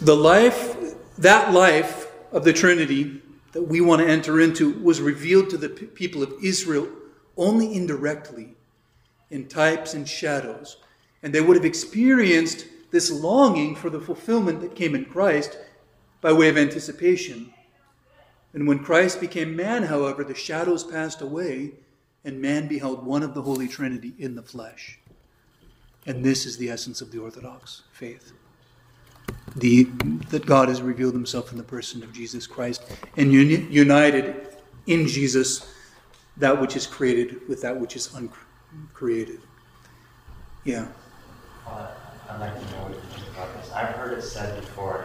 [0.00, 0.76] The life,
[1.18, 3.22] that life of the Trinity
[3.52, 6.88] that we want to enter into was revealed to the people of Israel
[7.36, 8.54] only indirectly
[9.30, 10.78] in types and shadows.
[11.22, 15.58] And they would have experienced this longing for the fulfillment that came in Christ
[16.20, 17.52] by way of anticipation.
[18.52, 21.72] And when Christ became man, however, the shadows passed away,
[22.24, 24.98] and man beheld one of the Holy Trinity in the flesh.
[26.06, 28.32] And this is the essence of the Orthodox faith.
[29.54, 29.84] The,
[30.30, 32.82] that God has revealed himself in the person of Jesus Christ
[33.16, 34.48] and uni- united
[34.86, 35.68] in Jesus
[36.38, 39.40] that which is created with that which is uncreated.
[40.64, 40.88] Yeah.
[41.66, 41.88] Uh,
[42.30, 43.70] I'd like to know what you think about this.
[43.72, 45.04] I've heard it said before,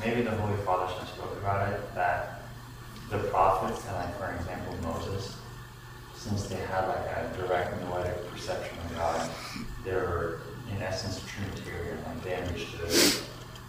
[0.00, 2.42] maybe the Holy Father spoke about it, that
[3.10, 5.36] the prophets, and like for example Moses,
[6.16, 9.30] since they had like a direct noetic perception of God,
[9.84, 10.40] they were
[10.82, 13.22] essence Trinitarian, like they understood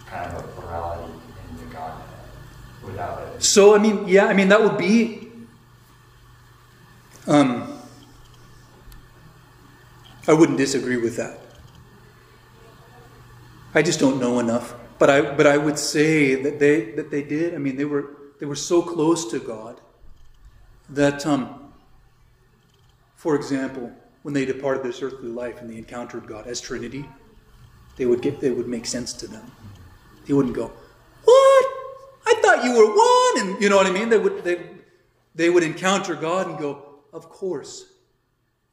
[0.06, 1.12] kind of a plurality
[1.50, 2.08] in the Godhead
[2.82, 3.42] without it.
[3.42, 5.28] So I mean, yeah, I mean that would be
[7.26, 7.78] um,
[10.28, 11.38] I wouldn't disagree with that.
[13.74, 14.74] I just don't know enough.
[14.98, 17.54] But I, but I would say that they, that they did.
[17.54, 19.80] I mean, they were, they were so close to God
[20.88, 21.72] that, um,
[23.16, 23.92] for example,
[24.24, 27.04] when they departed this earthly life and they encountered God as Trinity,
[27.96, 29.52] they would get, they would make sense to them.
[30.24, 30.72] They wouldn't go,
[31.24, 31.66] "What?
[32.26, 33.46] I thought you were one.
[33.52, 34.08] And you know what I mean?
[34.08, 34.64] They would, they,
[35.34, 37.84] they would encounter God and go, Of course,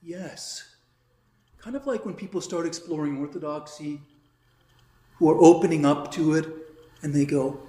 [0.02, 0.64] yes.
[1.58, 4.00] Kind of like when people start exploring orthodoxy,
[5.18, 6.46] who are opening up to it,
[7.04, 7.60] and they go,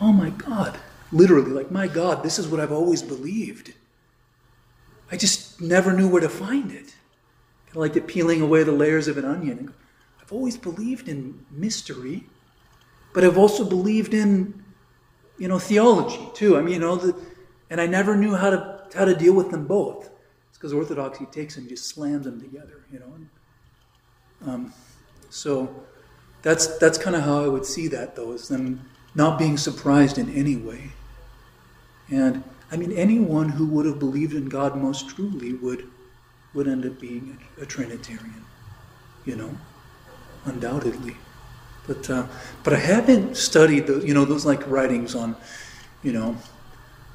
[0.00, 0.78] Oh my God.
[1.12, 3.74] Literally, like, my God, this is what I've always believed.
[5.12, 6.94] I just never knew where to find it.
[7.70, 9.72] Kind of like the peeling away the layers of an onion.
[10.20, 12.24] I've always believed in mystery,
[13.14, 14.64] but I've also believed in,
[15.38, 16.58] you know, theology too.
[16.58, 17.16] I mean, you know, the,
[17.70, 20.10] and I never knew how to how to deal with them both.
[20.48, 23.12] It's because Orthodoxy takes and just slams them together, you know.
[23.14, 23.28] And,
[24.48, 24.74] um,
[25.28, 25.84] so
[26.42, 30.18] that's that's kind of how I would see that, though, is them not being surprised
[30.18, 30.90] in any way.
[32.08, 32.42] And
[32.72, 35.88] I mean, anyone who would have believed in God most truly would
[36.54, 38.44] would end up being a, a Trinitarian,
[39.24, 39.56] you know,
[40.44, 41.16] undoubtedly.
[41.86, 42.26] But uh,
[42.62, 45.36] but I haven't studied those, you know, those like writings on,
[46.02, 46.36] you know,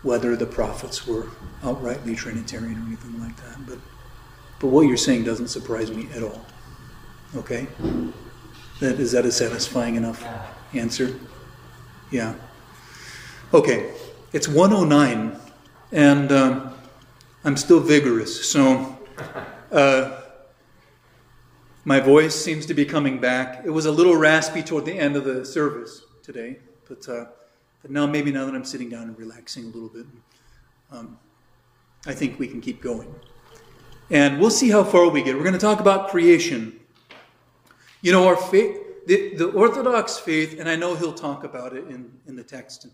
[0.04, 1.28] whether the prophets were
[1.62, 3.66] outrightly Trinitarian or anything like that.
[3.66, 3.80] But
[4.60, 6.46] but what you're saying doesn't surprise me at all.
[7.36, 7.68] Okay,
[8.80, 10.24] that is that a satisfying enough
[10.74, 11.20] answer?
[12.12, 12.36] Yeah.
[13.54, 13.94] Okay,
[14.34, 15.40] it's 109,
[15.92, 16.74] and um,
[17.44, 18.95] I'm still vigorous, so.
[19.72, 20.22] Uh,
[21.84, 23.64] my voice seems to be coming back.
[23.66, 26.58] It was a little raspy toward the end of the service today,
[26.88, 27.26] but, uh,
[27.82, 30.06] but now maybe now that I'm sitting down and relaxing a little bit,
[30.92, 31.20] um,
[32.08, 33.14] I think we can keep going.
[34.10, 35.36] And we'll see how far we get.
[35.36, 36.80] We're going to talk about creation.
[38.02, 41.88] You know, our faith, the, the Orthodox faith, and I know he'll talk about it
[41.88, 42.88] in, in the text,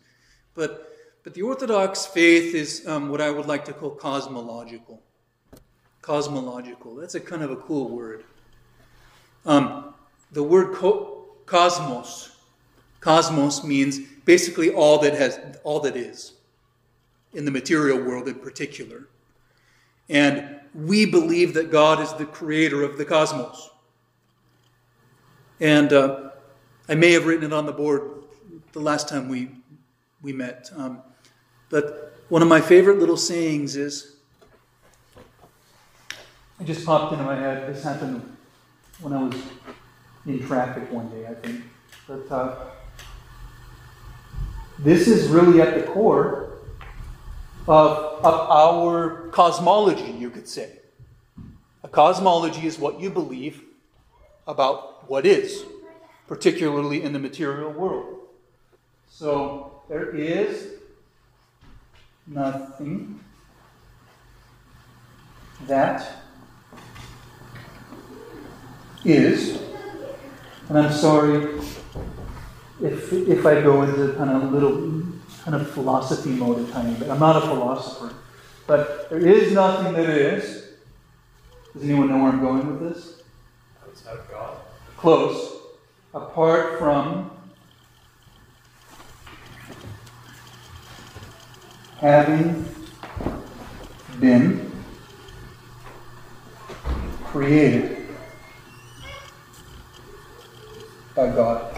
[0.54, 5.02] but, but the Orthodox faith is um, what I would like to call cosmological.
[6.12, 6.95] Cosmological.
[6.95, 8.26] That's a kind of a cool word.
[9.45, 9.93] Um,
[10.34, 12.36] the word co- cosmos,
[12.99, 16.34] cosmos means basically all that has, all that is,
[17.32, 19.07] in the material world in particular.
[20.09, 23.70] And we believe that God is the creator of the cosmos.
[25.62, 26.32] And uh,
[26.89, 28.26] I may have written it on the board
[28.74, 29.51] the last time we,
[30.22, 30.72] we met.
[30.76, 31.03] Um,
[31.70, 34.11] but one of my favorite little sayings is,
[36.62, 37.74] it just popped into my head.
[37.74, 38.38] This happened
[39.01, 39.36] when I was
[40.28, 41.64] in traffic one day, I think.
[42.07, 42.55] But uh,
[44.78, 46.51] this is really at the core
[47.68, 50.78] of, of our cosmology, you could say.
[51.84, 53.64] A cosmology is what you believe
[54.45, 55.66] about what is,
[56.28, 58.20] particularly in the material world.
[59.09, 60.74] So there is
[62.28, 63.20] nothing
[65.68, 66.21] that
[69.04, 69.62] is,
[70.70, 71.60] and I'm sorry
[72.82, 75.02] if, if I go into kind of a little
[75.43, 77.10] kind of philosophy mode a tiny bit.
[77.10, 78.14] I'm not a philosopher.
[78.68, 80.68] But there is nothing that is.
[81.74, 83.24] Does anyone know where I'm going with this?
[83.84, 84.58] Outside of God.
[84.97, 85.58] Close.
[86.14, 87.32] Apart from
[91.97, 92.66] having
[94.20, 94.72] been
[97.24, 98.01] created
[101.22, 101.78] by God.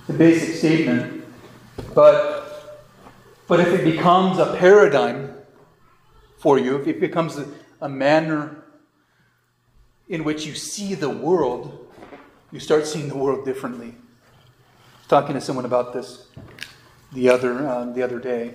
[0.00, 1.24] It's a basic statement,
[1.94, 2.88] but,
[3.46, 5.34] but if it becomes a paradigm
[6.38, 7.46] for you, if it becomes a,
[7.82, 8.64] a manner
[10.08, 11.92] in which you see the world,
[12.50, 13.94] you start seeing the world differently.
[15.06, 16.28] Talking to someone about this
[17.12, 18.54] the other, uh, the other day.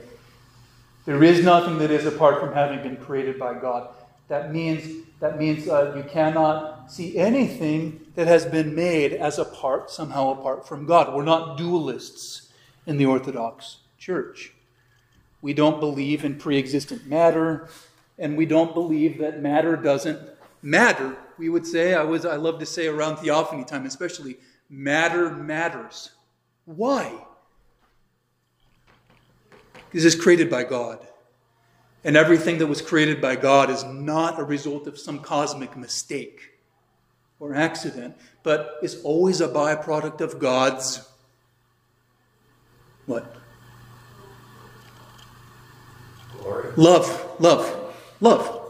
[1.06, 3.89] There is nothing that is apart from having been created by God.
[4.30, 9.89] That means, that means uh, you cannot see anything that has been made as apart,
[9.89, 11.13] somehow apart from God.
[11.13, 12.49] We're not dualists
[12.86, 14.53] in the Orthodox Church.
[15.41, 17.69] We don't believe in pre existent matter,
[18.17, 20.19] and we don't believe that matter doesn't
[20.61, 21.15] matter.
[21.38, 24.38] We would say, I, was, I love to say around theophany time, especially,
[24.69, 26.11] matter matters.
[26.65, 27.13] Why?
[29.73, 31.05] Because it's created by God.
[32.03, 36.55] And everything that was created by God is not a result of some cosmic mistake
[37.46, 41.08] or accident, but is always a byproduct of God's
[43.06, 43.36] what?
[46.39, 46.72] Glory.
[46.76, 48.62] Love, love, love.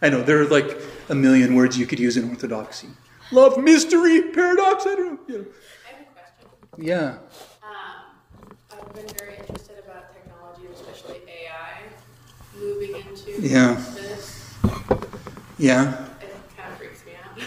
[0.00, 0.78] I know there are like
[1.10, 2.88] a million words you could use in orthodoxy.
[3.30, 4.86] Love, mystery, paradox.
[4.86, 5.34] I don't know.
[5.34, 5.46] You know.
[5.86, 6.86] I have a question.
[6.86, 7.18] Yeah.
[7.62, 11.82] Um, I've been very interested about technology, especially AI,
[12.58, 13.74] moving into Yeah.
[13.94, 14.54] this.
[15.58, 16.06] Yeah.
[16.20, 17.38] It kind of freaks me out.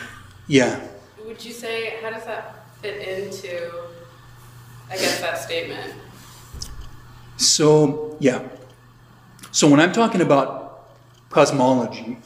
[0.47, 0.85] Yeah.
[1.25, 3.71] Would you say how does that fit into
[4.89, 5.93] I guess, that statement.
[7.35, 8.47] So, yeah.
[9.51, 10.89] So when I'm talking about
[11.29, 12.17] cosmology,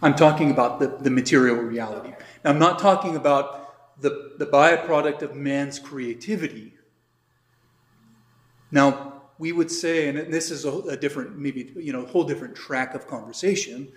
[0.00, 2.14] I'm talking about the, the material reality.
[2.44, 6.74] Now, I'm not talking about the, the byproduct of man's creativity.
[8.70, 12.24] Now, we would say, and this is a, a different, maybe, you know, a whole
[12.24, 13.92] different track of conversation,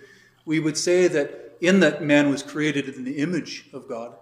[0.46, 4.14] we would say that in that man was created in the image of God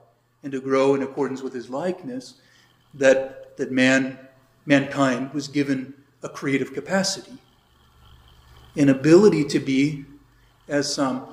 [0.42, 2.34] and to grow in accordance with his likeness,
[2.94, 4.18] that, that man,
[4.66, 7.38] mankind was given a creative capacity,
[8.76, 10.06] an ability to be,
[10.66, 11.26] as some,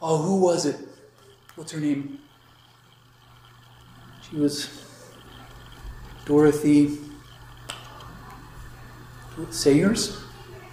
[0.00, 0.76] oh, who was it?
[1.56, 2.20] What's her name?
[4.22, 4.84] She was
[6.24, 6.98] Dorothy
[9.50, 10.20] Sayers?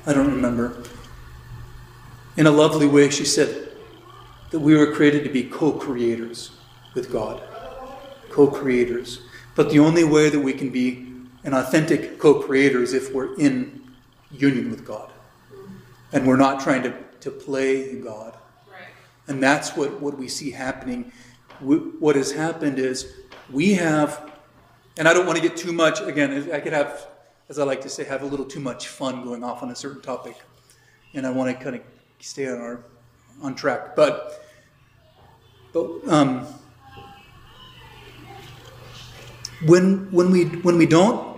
[0.05, 0.83] I don't remember.
[2.37, 3.69] In a lovely way, she said
[4.51, 6.51] that we were created to be co creators
[6.93, 7.41] with God.
[8.29, 9.21] Co creators.
[9.55, 11.07] But the only way that we can be
[11.45, 13.81] an authentic co creator is if we're in
[14.31, 15.11] union with God.
[16.11, 18.37] And we're not trying to, to play God.
[18.69, 18.87] Right.
[19.27, 21.11] And that's what, what we see happening.
[21.61, 23.13] What has happened is
[23.49, 24.31] we have,
[24.97, 27.07] and I don't want to get too much, again, I could have,
[27.47, 29.75] as I like to say, have a little too much fun going off on a
[29.75, 30.35] certain topic.
[31.13, 31.81] And I want to kind of
[32.25, 32.83] stay on our
[33.41, 33.95] on track.
[33.95, 34.43] But,
[35.73, 36.47] but um,
[39.65, 41.35] when, when, we, when we don't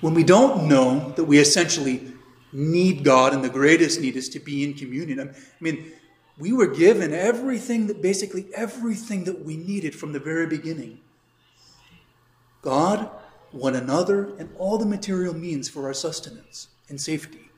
[0.00, 2.12] when we don't know that we essentially
[2.52, 5.20] need God and the greatest need is to be in communion.
[5.20, 5.92] I mean,
[6.38, 11.00] we were given everything that basically everything that we needed from the very beginning.
[12.62, 13.10] God,
[13.50, 17.49] one another, and all the material means for our sustenance and safety.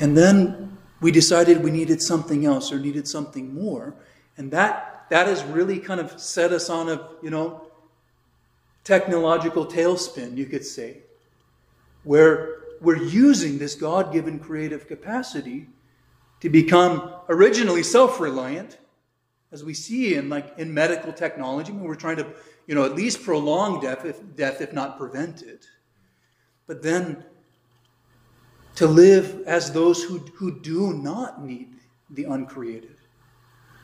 [0.00, 3.94] And then we decided we needed something else or needed something more.
[4.36, 7.70] And that that has really kind of set us on a, you know,
[8.84, 10.98] technological tailspin, you could say,
[12.04, 15.68] where we're using this God given creative capacity
[16.40, 18.78] to become originally self reliant,
[19.50, 22.26] as we see in, like, in medical technology, when we're trying to
[22.68, 25.66] you know, at least prolong death if, death, if not prevent it.
[26.66, 27.24] But then
[28.78, 31.68] to live as those who, who do not need
[32.10, 32.94] the uncreated.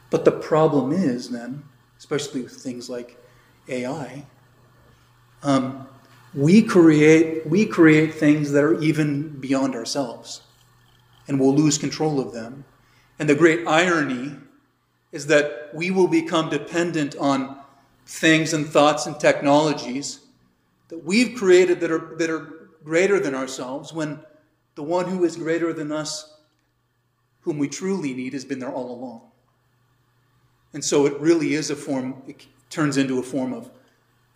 [0.09, 1.65] But the problem is then,
[1.99, 3.21] especially with things like
[3.69, 4.25] AI,
[5.43, 5.89] um,
[6.33, 10.43] we create we create things that are even beyond ourselves,
[11.27, 12.65] and we'll lose control of them.
[13.19, 14.37] And the great irony
[15.11, 17.59] is that we will become dependent on
[18.07, 20.21] things and thoughts and technologies
[20.87, 24.21] that we've created that are, that are greater than ourselves when
[24.75, 26.35] the one who is greater than us,
[27.43, 29.23] whom we truly need, has been there all along.
[30.73, 33.71] And so it really is a form, it turns into a form of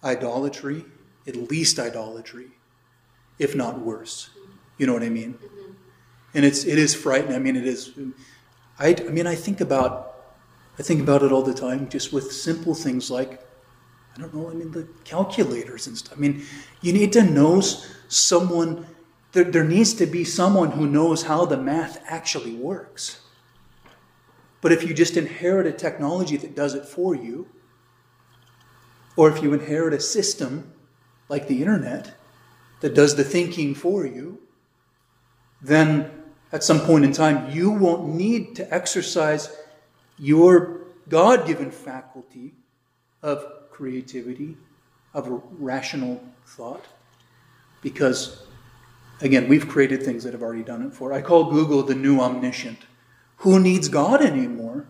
[0.05, 0.85] idolatry,
[1.27, 2.49] at least idolatry,
[3.39, 4.31] if not worse.
[4.79, 5.35] You know what I mean?
[5.35, 5.73] Mm-hmm.
[6.35, 7.35] And it's it is frightening.
[7.35, 7.91] I mean, it is.
[8.79, 10.15] I, I mean, I think about
[10.79, 13.43] I think about it all the time, just with simple things like
[14.19, 16.17] I don't know, I mean, the calculators and stuff.
[16.17, 16.45] I mean,
[16.81, 17.63] you need to know
[18.09, 18.87] someone,
[19.33, 23.21] there, there needs to be someone who knows how the math actually works.
[24.61, 27.49] But if you just inherit a technology that does it for you,
[29.17, 30.73] or if you inherit a system
[31.29, 32.15] like the internet
[32.81, 34.41] that does the thinking for you,
[35.61, 36.11] then
[36.53, 39.55] at some point in time you won't need to exercise
[40.19, 42.55] your God given faculty
[43.23, 44.57] of creativity,
[45.15, 46.85] of rational thought.
[47.83, 48.45] Because,
[49.21, 51.13] again, we've created things that have already done it for.
[51.13, 52.79] I call Google the new omniscient.
[53.39, 54.87] Who needs God anymore?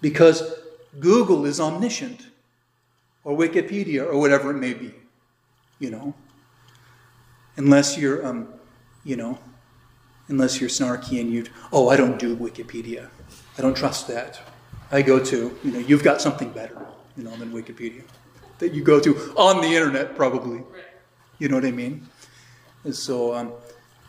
[0.00, 0.42] Because
[0.98, 2.26] Google is omniscient,
[3.24, 4.94] or Wikipedia, or whatever it may be,
[5.78, 6.14] you know.
[7.56, 8.48] Unless you're, um,
[9.04, 9.38] you know,
[10.28, 13.08] unless you're snarky and you, oh, I don't do Wikipedia.
[13.58, 14.40] I don't trust that.
[14.90, 18.02] I go to, you know, you've got something better you know, than Wikipedia
[18.58, 20.62] that you go to on the internet, probably.
[21.38, 22.08] You know what I mean?
[22.86, 23.52] And so um,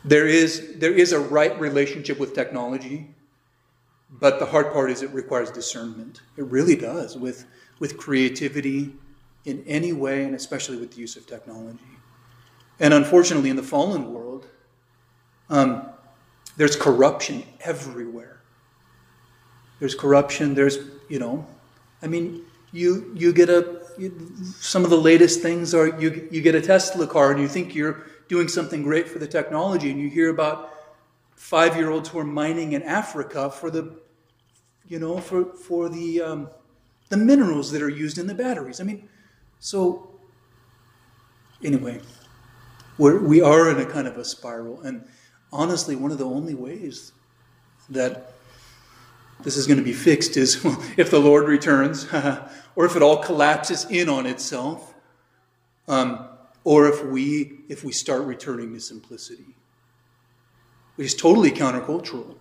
[0.04, 3.08] there is there is a right relationship with technology,
[4.08, 6.22] but the hard part is it requires discernment.
[6.36, 7.44] It really does with
[7.80, 8.92] with creativity
[9.44, 11.92] in any way, and especially with the use of technology.
[12.78, 14.46] And unfortunately, in the fallen world,
[15.50, 15.88] um,
[16.56, 18.40] there's corruption everywhere.
[19.80, 20.54] There's corruption.
[20.54, 21.44] There's you know,
[22.00, 23.82] I mean, you you get a
[24.60, 27.74] some of the latest things are you you get a Tesla car and you think
[27.74, 30.74] you're doing something great for the technology and you hear about
[31.34, 33.96] five year olds who are mining in Africa for the
[34.86, 36.48] you know for for the um,
[37.08, 38.80] the minerals that are used in the batteries.
[38.80, 39.08] I mean,
[39.60, 40.10] so
[41.64, 42.00] anyway,
[42.98, 44.80] we're, we are in a kind of a spiral.
[44.82, 45.04] And
[45.52, 47.12] honestly, one of the only ways
[47.88, 48.34] that
[49.40, 50.60] this is going to be fixed is
[50.96, 52.06] if the Lord returns,
[52.76, 54.94] or if it all collapses in on itself,
[55.86, 56.28] um,
[56.64, 59.54] or if we if we start returning to simplicity,
[60.96, 62.36] which is totally countercultural.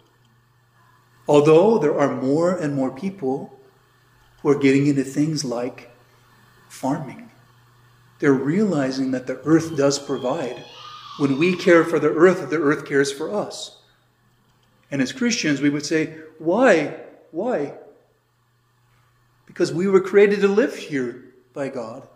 [1.28, 3.60] Although there are more and more people
[4.42, 5.92] who are getting into things like
[6.70, 7.30] farming,
[8.20, 10.64] they're realizing that the earth does provide.
[11.20, 13.78] When we care for the earth, the earth cares for us.
[14.90, 16.96] And as Christians, we would say, why?
[17.32, 17.74] Why?
[19.46, 22.08] Because we were created to live here by God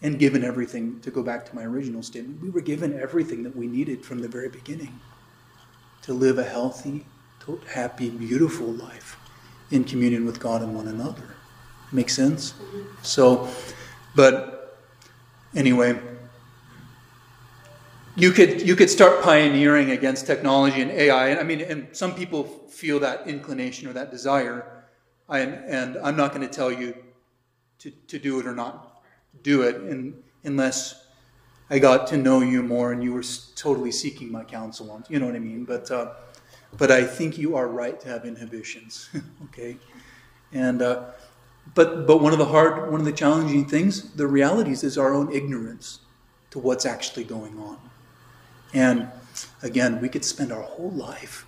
[0.00, 3.56] and given everything, to go back to my original statement, we were given everything that
[3.56, 5.00] we needed from the very beginning
[6.02, 7.04] to live a healthy,
[7.72, 9.16] happy, beautiful life
[9.70, 11.34] in communion with God and one another.
[11.90, 12.54] Make sense?
[13.02, 13.48] So,
[14.14, 14.78] but
[15.54, 15.98] anyway,
[18.16, 21.28] you could you could start pioneering against technology and AI.
[21.28, 24.84] And I mean, and some people feel that inclination or that desire.
[25.28, 26.94] And, and I'm not going to tell you
[27.80, 28.87] to, to do it or not
[29.42, 31.06] do it in, unless
[31.70, 33.24] I got to know you more and you were
[33.54, 35.04] totally seeking my counsel on.
[35.08, 35.64] You know what I mean?
[35.64, 36.14] But uh,
[36.76, 39.10] but I think you are right to have inhibitions.
[39.44, 39.76] okay,
[40.52, 41.10] and uh,
[41.74, 45.14] but but one of the hard, one of the challenging things, the realities is our
[45.14, 46.00] own ignorance
[46.50, 47.78] to what's actually going on.
[48.72, 49.08] And
[49.62, 51.46] again, we could spend our whole life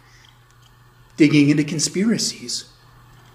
[1.16, 2.69] digging into conspiracies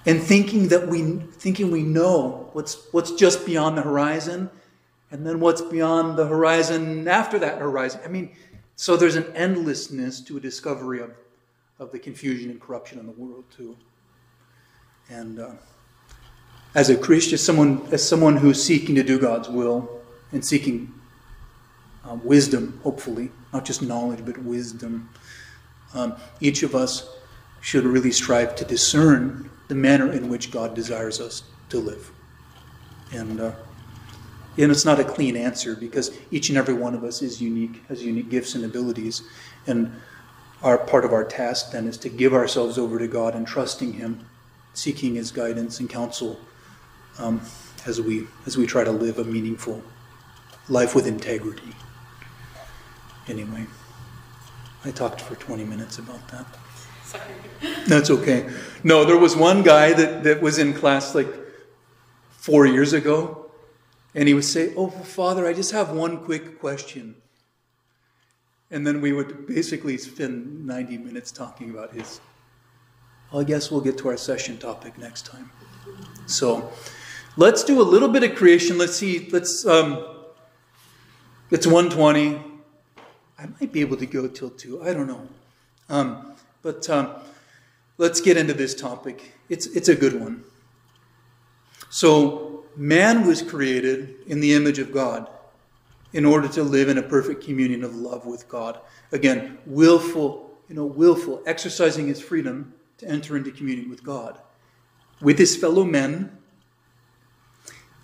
[0.05, 4.49] and thinking that we thinking we know what's what's just beyond the horizon
[5.11, 8.01] and then what's beyond the horizon after that horizon.
[8.03, 8.35] I mean,
[8.75, 11.11] so there's an endlessness to a discovery of,
[11.79, 13.77] of the confusion and corruption in the world too.
[15.09, 15.51] And uh,
[16.73, 20.01] as a Christian, someone as someone who's seeking to do God's will
[20.31, 20.93] and seeking
[22.03, 25.09] um, wisdom, hopefully, not just knowledge, but wisdom.
[25.93, 27.09] Um, each of us
[27.61, 32.11] should really strive to discern the manner in which God desires us to live.
[33.11, 33.51] And, uh,
[34.57, 37.83] and it's not a clean answer because each and every one of us is unique,
[37.87, 39.23] has unique gifts and abilities.
[39.67, 39.91] And
[40.61, 43.93] our part of our task then is to give ourselves over to God and trusting
[43.93, 44.25] Him,
[44.73, 46.39] seeking His guidance and counsel
[47.19, 47.41] um,
[47.85, 49.81] as we as we try to live a meaningful
[50.69, 51.75] life with integrity.
[53.27, 53.65] Anyway,
[54.83, 56.45] I talked for 20 minutes about that.
[57.05, 57.23] Sorry.
[57.87, 58.49] That's okay.
[58.83, 61.27] No, there was one guy that, that was in class like
[62.31, 63.49] four years ago,
[64.13, 67.15] and he would say, Oh, Father, I just have one quick question.
[68.71, 72.19] And then we would basically spend 90 minutes talking about his.
[73.31, 75.49] Well, I guess we'll get to our session topic next time.
[76.25, 76.71] So
[77.37, 78.77] let's do a little bit of creation.
[78.77, 80.05] Let's see, let's, um,
[81.51, 82.41] it's 120.
[83.37, 84.83] I might be able to go till 2.
[84.83, 85.27] I don't know.
[85.89, 86.34] Um,
[86.65, 87.13] but um,
[87.99, 89.33] let's get into this topic.
[89.49, 90.43] It's, it's a good one.
[91.91, 95.29] So, man was created in the image of God
[96.11, 98.79] in order to live in a perfect communion of love with God.
[99.11, 104.41] Again, willful, you know, willful, exercising his freedom to enter into communion with God,
[105.21, 106.35] with his fellow men,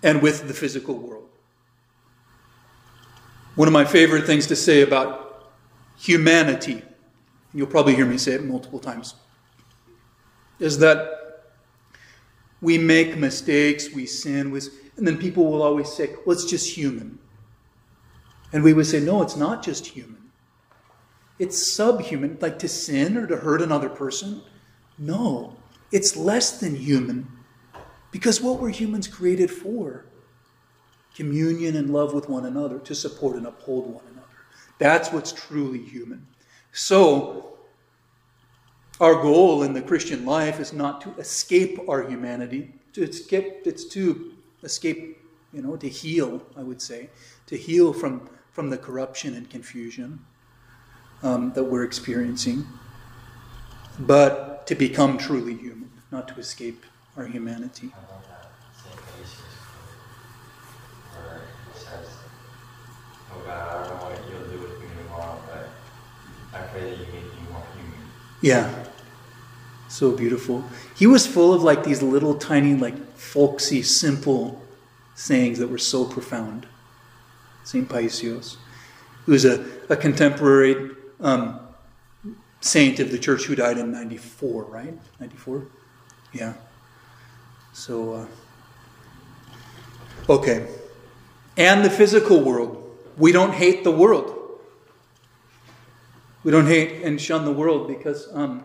[0.04, 1.28] and with the physical world.
[3.56, 5.52] One of my favorite things to say about
[5.98, 6.82] humanity,
[7.54, 9.14] you'll probably hear me say it multiple times,
[10.58, 11.44] is that
[12.60, 14.52] we make mistakes, we sin,
[14.96, 17.18] and then people will always say, well, it's just human.
[18.52, 20.30] And we would say, no, it's not just human.
[21.38, 24.42] It's subhuman, like to sin or to hurt another person.
[24.98, 25.56] No,
[25.90, 27.26] it's less than human.
[28.10, 30.04] Because what were humans created for?
[31.14, 34.26] communion and love with one another, to support and uphold one another.
[34.78, 36.26] That's what's truly human.
[36.72, 37.58] So,
[38.98, 43.84] our goal in the Christian life is not to escape our humanity, to escape, it's
[43.86, 45.18] to escape,
[45.52, 47.10] you know, to heal, I would say,
[47.46, 50.24] to heal from, from the corruption and confusion
[51.22, 52.66] um, that we're experiencing,
[53.98, 57.92] but to become truly human, not to escape our humanity.
[63.46, 65.68] God, I what you'll do with me tomorrow, but
[66.52, 67.98] I pray that you make me more human.
[68.40, 68.84] Yeah.
[69.88, 70.64] So beautiful.
[70.96, 74.62] He was full of like these little tiny, like folksy, simple
[75.14, 76.66] sayings that were so profound.
[77.64, 77.88] St.
[77.88, 78.56] Paisios,
[79.24, 80.90] who was a, a contemporary
[81.20, 81.60] um,
[82.60, 84.98] saint of the church who died in 94, right?
[85.20, 85.66] 94?
[86.32, 86.54] Yeah.
[87.72, 88.26] So, uh,
[90.28, 90.66] okay.
[91.56, 92.82] And the physical world
[93.16, 94.41] we don't hate the world.
[96.44, 98.64] We don't hate and shun the world because, um,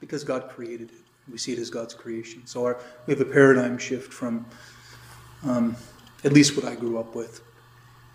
[0.00, 1.00] because God created it.
[1.30, 2.46] We see it as God's creation.
[2.46, 4.46] So our, we have a paradigm shift from
[5.44, 5.76] um,
[6.24, 7.40] at least what I grew up with.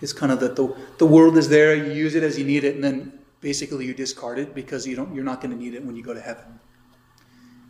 [0.02, 2.64] It's kind of that the, the world is there, you use it as you need
[2.64, 5.74] it, and then basically you discard it because you don't, you're not going to need
[5.74, 6.60] it when you go to heaven.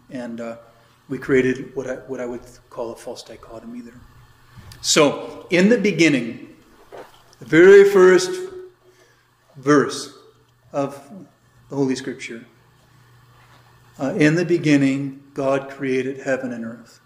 [0.09, 0.57] And uh,
[1.09, 3.99] we created what I, what I would call a false dichotomy there.
[4.82, 6.55] So, in the beginning,
[7.39, 8.32] the very first
[9.57, 10.17] verse
[10.72, 11.09] of
[11.69, 12.45] the Holy Scripture,
[13.99, 16.99] uh, in the beginning, God created heaven and earth.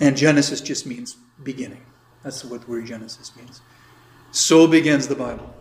[0.00, 1.82] And Genesis just means beginning.
[2.22, 3.60] That's what the word Genesis means.
[4.30, 5.54] So begins the Bible.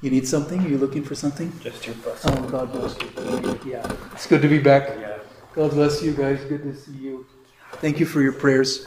[0.00, 0.60] You need something?
[0.60, 1.52] Are you looking for something?
[1.60, 2.20] Just your bus.
[2.24, 3.60] Oh, God bless you.
[3.64, 3.90] Yeah.
[4.12, 4.88] It's good to be back.
[5.00, 5.18] Yeah.
[5.54, 6.44] God bless you guys.
[6.44, 7.26] Good to see you.
[7.74, 8.86] Thank you for your prayers.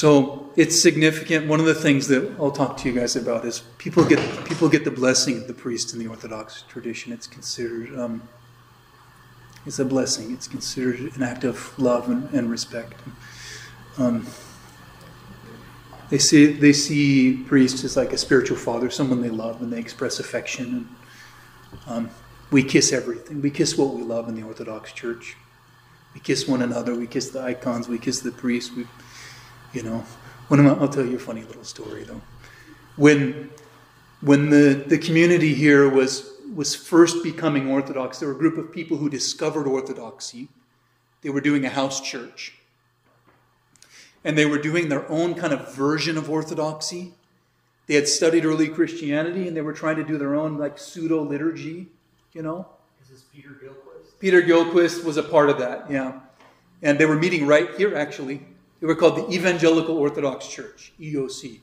[0.00, 1.46] So it's significant.
[1.46, 4.66] One of the things that I'll talk to you guys about is people get people
[4.66, 7.12] get the blessing of the priest in the Orthodox tradition.
[7.12, 8.26] It's considered um,
[9.66, 10.32] it's a blessing.
[10.32, 12.94] It's considered an act of love and, and respect.
[13.98, 14.26] Um,
[16.08, 19.80] they see they see priest as like a spiritual father, someone they love, and they
[19.80, 20.66] express affection.
[20.66, 20.88] And
[21.86, 22.10] um,
[22.50, 23.42] we kiss everything.
[23.42, 25.36] We kiss what we love in the Orthodox Church.
[26.14, 26.94] We kiss one another.
[26.94, 27.86] We kiss the icons.
[27.86, 28.74] We kiss the priest.
[28.74, 28.86] We,
[29.72, 30.04] you know,
[30.48, 32.20] one of my, I'll tell you a funny little story though.
[32.96, 33.50] When
[34.20, 38.72] when the, the community here was was first becoming Orthodox, there were a group of
[38.72, 40.48] people who discovered Orthodoxy.
[41.22, 42.54] They were doing a house church.
[44.24, 47.14] And they were doing their own kind of version of Orthodoxy.
[47.86, 51.22] They had studied early Christianity and they were trying to do their own like pseudo
[51.22, 51.88] liturgy,
[52.32, 52.68] you know.
[53.02, 54.18] Is this Peter Gillquist?
[54.18, 56.20] Peter Gillquist was a part of that, yeah.
[56.82, 58.46] And they were meeting right here, actually.
[58.80, 61.60] They were called the Evangelical Orthodox Church, EOC.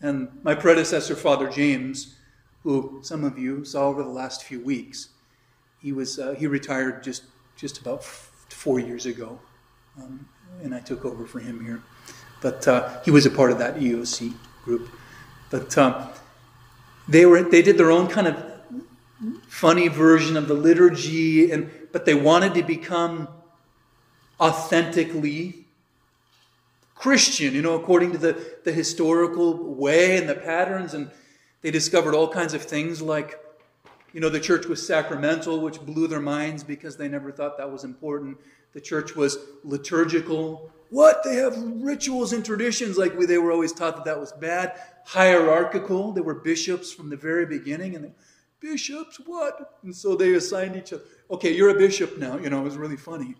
[0.00, 2.16] And my predecessor, Father James,
[2.64, 5.08] who some of you saw over the last few weeks,
[5.80, 7.24] he was uh, he retired just
[7.56, 9.38] just about f- four years ago,
[10.00, 10.28] um,
[10.62, 11.82] and I took over for him here.
[12.40, 14.34] But uh, he was a part of that EOC
[14.64, 14.88] group.
[15.50, 16.08] But uh,
[17.08, 18.52] they were they did their own kind of
[19.46, 23.28] funny version of the liturgy, and but they wanted to become
[24.40, 25.61] authentically
[27.02, 30.94] Christian, you know, according to the, the historical way and the patterns.
[30.94, 31.10] And
[31.60, 33.40] they discovered all kinds of things like,
[34.12, 37.68] you know, the church was sacramental, which blew their minds because they never thought that
[37.68, 38.38] was important.
[38.72, 40.70] The church was liturgical.
[40.90, 41.24] What?
[41.24, 44.80] They have rituals and traditions like we, they were always taught that that was bad.
[45.04, 46.12] Hierarchical.
[46.12, 47.96] There were bishops from the very beginning.
[47.96, 48.12] And they,
[48.60, 49.80] bishops, what?
[49.82, 51.02] And so they assigned each other.
[51.32, 52.38] Okay, you're a bishop now.
[52.38, 53.34] You know, it was really funny.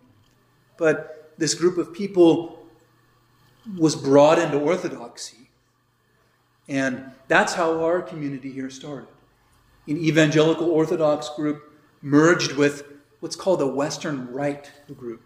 [0.75, 2.59] But this group of people
[3.77, 5.49] was brought into orthodoxy.
[6.67, 9.09] And that's how our community here started.
[9.87, 12.83] An evangelical Orthodox group merged with
[13.19, 15.21] what's called a Western Rite group,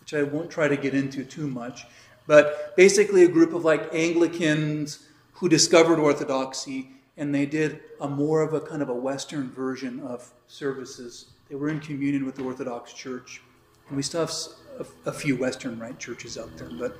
[0.00, 1.86] which I won't try to get into too much,
[2.26, 8.42] but basically a group of like Anglicans who discovered Orthodoxy and they did a more
[8.42, 11.26] of a kind of a Western version of services.
[11.48, 13.42] They were in communion with the Orthodox Church.
[13.88, 14.34] And we still have
[14.80, 16.96] a, a few Western Rite churches out there, but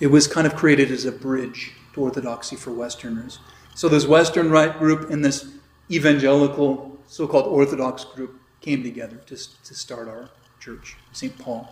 [0.00, 3.38] it was kind of created as a bridge to Orthodoxy for Westerners.
[3.74, 5.54] So this Western Rite group and this
[5.90, 10.30] evangelical, so-called Orthodox group came together to, to start our
[10.60, 11.36] church, St.
[11.38, 11.68] Paul.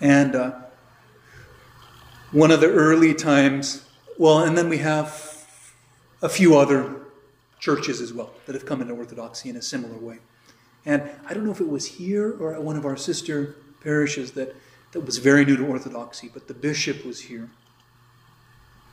[0.00, 0.60] And uh,
[2.32, 3.84] one of the early times,
[4.18, 5.46] well, and then we have
[6.20, 6.96] a few other
[7.58, 10.18] churches as well that have come into Orthodoxy in a similar way.
[10.84, 14.32] And I don't know if it was here or at one of our sister parishes
[14.32, 14.54] that,
[14.92, 17.50] that was very new to Orthodoxy, but the bishop was here.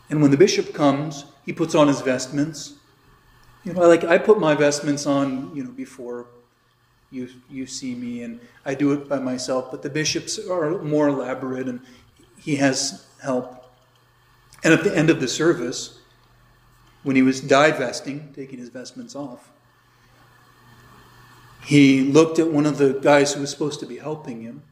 [0.09, 2.73] And when the bishop comes, he puts on his vestments.
[3.63, 6.27] You know, like I put my vestments on, you know, before
[7.11, 9.71] you you see me, and I do it by myself.
[9.71, 11.81] But the bishops are more elaborate, and
[12.37, 13.63] he has help.
[14.63, 15.99] And at the end of the service,
[17.03, 19.51] when he was divesting, taking his vestments off,
[21.63, 24.63] he looked at one of the guys who was supposed to be helping him,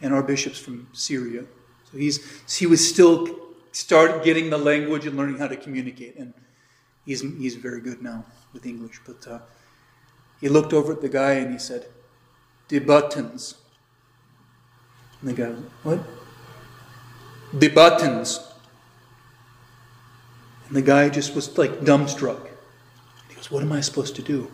[0.00, 1.44] and our bishop's from Syria.
[1.90, 2.20] So he's
[2.58, 3.28] he was still
[3.72, 6.34] start getting the language and learning how to communicate, and
[7.04, 9.00] he's he's very good now with English.
[9.06, 9.40] But uh,
[10.40, 11.86] he looked over at the guy and he said,
[12.68, 13.54] "The buttons."
[15.20, 16.00] And the guy, "What?"
[17.52, 18.40] The buttons.
[20.66, 22.46] And the guy just was like dumbstruck.
[23.28, 24.50] He goes, "What am I supposed to do?"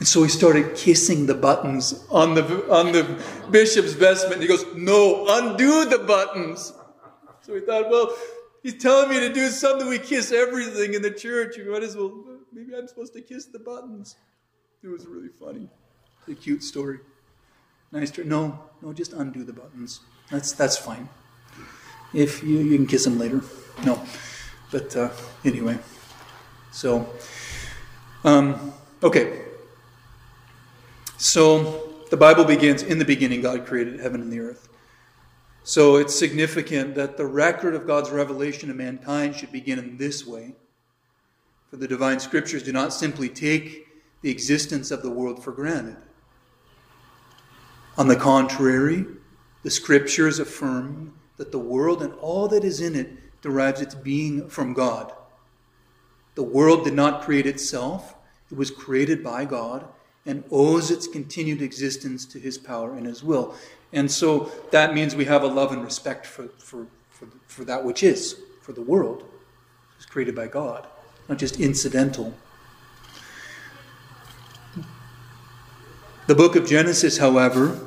[0.00, 2.42] And so he started kissing the buttons on the,
[2.72, 4.40] on the bishop's vestment.
[4.40, 6.72] He goes, No, undo the buttons.
[7.42, 8.16] So we thought, well,
[8.62, 9.86] he's telling me to do something.
[9.88, 11.58] We kiss everything in the church.
[11.58, 14.16] You might as well, maybe I'm supposed to kiss the buttons.
[14.82, 15.68] It was really funny.
[16.20, 17.00] It's a cute story.
[17.92, 18.10] Nice.
[18.12, 20.00] To, no, no, just undo the buttons.
[20.30, 21.10] That's, that's fine.
[22.14, 23.42] If you, you can kiss them later.
[23.84, 24.02] No.
[24.70, 25.10] But uh,
[25.44, 25.78] anyway.
[26.72, 27.06] So,
[28.24, 28.72] um,
[29.02, 29.49] okay.
[31.20, 34.70] So the Bible begins in the beginning, God created heaven and the earth.
[35.64, 40.26] So it's significant that the record of God's revelation to mankind should begin in this
[40.26, 40.54] way.
[41.68, 43.86] For the divine scriptures do not simply take
[44.22, 45.98] the existence of the world for granted.
[47.98, 49.04] On the contrary,
[49.62, 54.48] the scriptures affirm that the world and all that is in it derives its being
[54.48, 55.12] from God.
[56.34, 58.14] The world did not create itself,
[58.50, 59.86] it was created by God
[60.26, 63.54] and owes its continued existence to his power and his will.
[63.92, 67.84] And so that means we have a love and respect for, for, for, for that
[67.84, 69.24] which is, for the world.
[69.96, 70.86] Was created by God,
[71.28, 72.34] not just incidental.
[76.26, 77.80] The book of Genesis, however,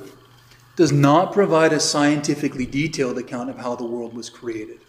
[0.75, 4.79] does not provide a scientifically detailed account of how the world was created.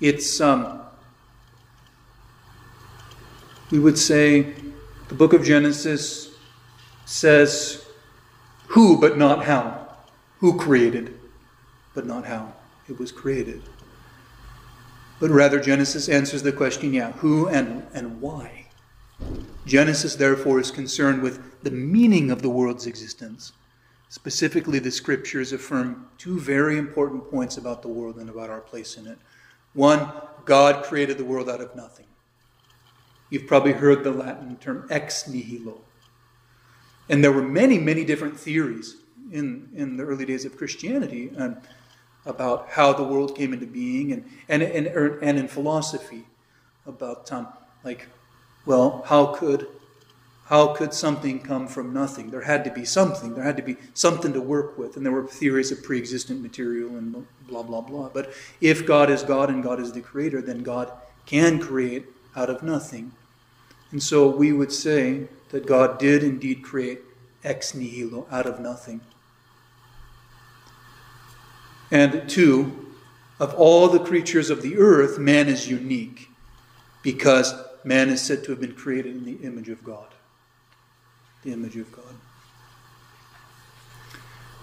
[0.00, 0.82] It's, um,
[3.70, 4.54] we would say,
[5.08, 6.30] the book of Genesis
[7.04, 7.84] says
[8.68, 9.86] who but not how.
[10.40, 11.18] Who created,
[11.94, 12.52] but not how
[12.88, 13.62] it was created.
[15.20, 18.66] But rather, Genesis answers the question yeah, who and, and why.
[19.64, 23.52] Genesis, therefore, is concerned with the meaning of the world's existence.
[24.08, 28.96] Specifically, the scriptures affirm two very important points about the world and about our place
[28.96, 29.18] in it.
[29.72, 30.10] One,
[30.44, 32.06] God created the world out of nothing.
[33.30, 35.80] You've probably heard the Latin term ex nihilo.
[37.08, 38.96] And there were many, many different theories
[39.32, 41.56] in, in the early days of Christianity um,
[42.24, 46.24] about how the world came into being and, and, and, er, and in philosophy
[46.86, 47.48] about, um,
[47.82, 48.08] like,
[48.64, 49.66] well, how could,
[50.46, 52.30] how could something come from nothing?
[52.30, 53.34] There had to be something.
[53.34, 54.96] There had to be something to work with.
[54.96, 58.08] And there were theories of pre existent material and blah, blah, blah.
[58.08, 60.92] But if God is God and God is the creator, then God
[61.26, 62.06] can create
[62.36, 63.12] out of nothing.
[63.90, 67.00] And so we would say that God did indeed create
[67.44, 69.00] ex nihilo, out of nothing.
[71.90, 72.92] And two,
[73.38, 76.28] of all the creatures of the earth, man is unique
[77.02, 77.54] because
[77.84, 80.08] man is said to have been created in the image of God.
[81.44, 82.14] The image of God.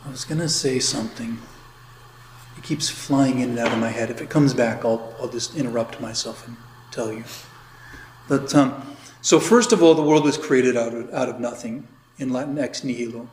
[0.06, 1.38] I was going to say something.
[2.58, 4.10] It keeps flying in and out of my head.
[4.10, 6.58] If it comes back, I'll, I'll just interrupt myself and
[6.92, 7.24] tell you.
[8.32, 8.82] But um,
[9.20, 11.86] so, first of all, the world was created out of, out of nothing,
[12.18, 13.30] in Latin ex nihilo.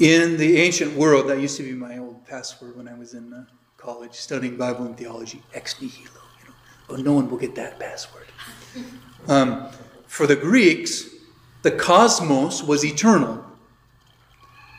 [0.00, 3.32] In the ancient world, that used to be my old password when I was in
[3.32, 3.44] uh,
[3.76, 6.10] college studying Bible and theology, ex nihilo.
[6.40, 6.54] You know,
[6.88, 8.26] oh, no one will get that password.
[9.28, 9.68] Um,
[10.08, 11.08] for the Greeks,
[11.62, 13.44] the cosmos was eternal.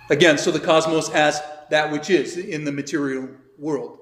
[0.09, 3.97] Again, so the cosmos as that which is in the material world.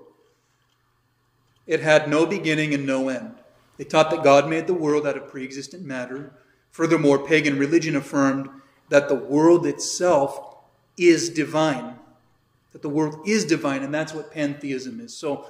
[1.68, 3.36] It had no beginning and no end.
[3.82, 6.32] They taught that God made the world out of pre existent matter.
[6.70, 8.48] Furthermore, pagan religion affirmed
[8.90, 10.60] that the world itself
[10.98, 11.96] is divine.
[12.74, 15.18] That the world is divine, and that's what pantheism is.
[15.18, 15.48] So,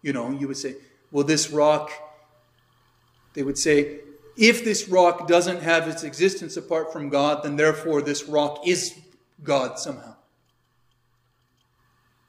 [0.00, 0.76] you know, you would say,
[1.12, 1.90] well, this rock,
[3.34, 3.98] they would say,
[4.34, 8.98] if this rock doesn't have its existence apart from God, then therefore this rock is
[9.42, 10.16] God somehow.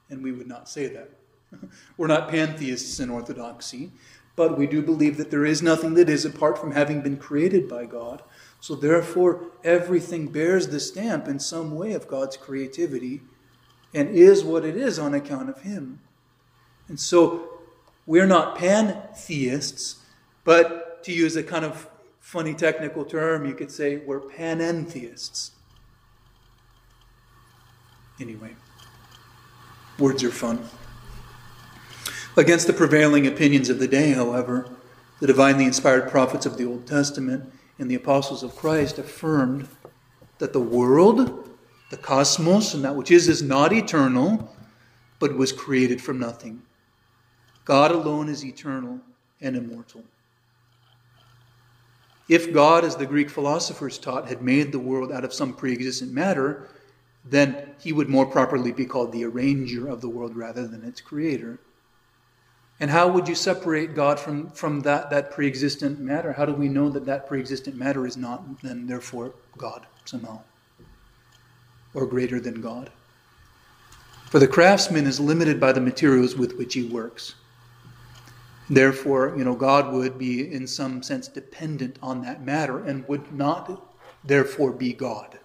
[0.10, 1.12] And we would not say that.
[1.98, 3.92] We're not pantheists in orthodoxy.
[4.36, 7.70] But we do believe that there is nothing that is apart from having been created
[7.70, 8.22] by God.
[8.60, 13.22] So therefore, everything bears the stamp in some way of God's creativity
[13.94, 16.02] and is what it is on account of Him.
[16.88, 17.50] And so
[18.06, 20.04] we're not pantheists,
[20.44, 21.88] but to use a kind of
[22.20, 25.52] funny technical term, you could say we're panentheists.
[28.20, 28.56] Anyway,
[29.98, 30.68] words are fun.
[32.38, 34.70] Against the prevailing opinions of the day, however,
[35.22, 39.70] the divinely inspired prophets of the Old Testament and the apostles of Christ affirmed
[40.40, 41.50] that the world,
[41.92, 44.54] the cosmos, and that which is, is not eternal,
[45.20, 46.62] but was created from nothing.
[47.64, 49.00] God alone is eternal
[49.40, 50.04] and immortal.
[52.28, 55.72] If God, as the Greek philosophers taught, had made the world out of some pre
[55.72, 56.68] existent matter,
[57.24, 61.00] then he would more properly be called the arranger of the world rather than its
[61.00, 61.60] creator.
[62.80, 66.34] And how would you separate God from, from that, that pre existent matter?
[66.34, 70.42] How do we know that that pre existent matter is not then, therefore, God somehow?
[71.94, 72.90] Or greater than God?
[74.26, 77.36] For the craftsman is limited by the materials with which he works.
[78.70, 83.32] Therefore, you know, God would be in some sense dependent on that matter and would
[83.32, 83.88] not
[84.24, 85.38] therefore be God.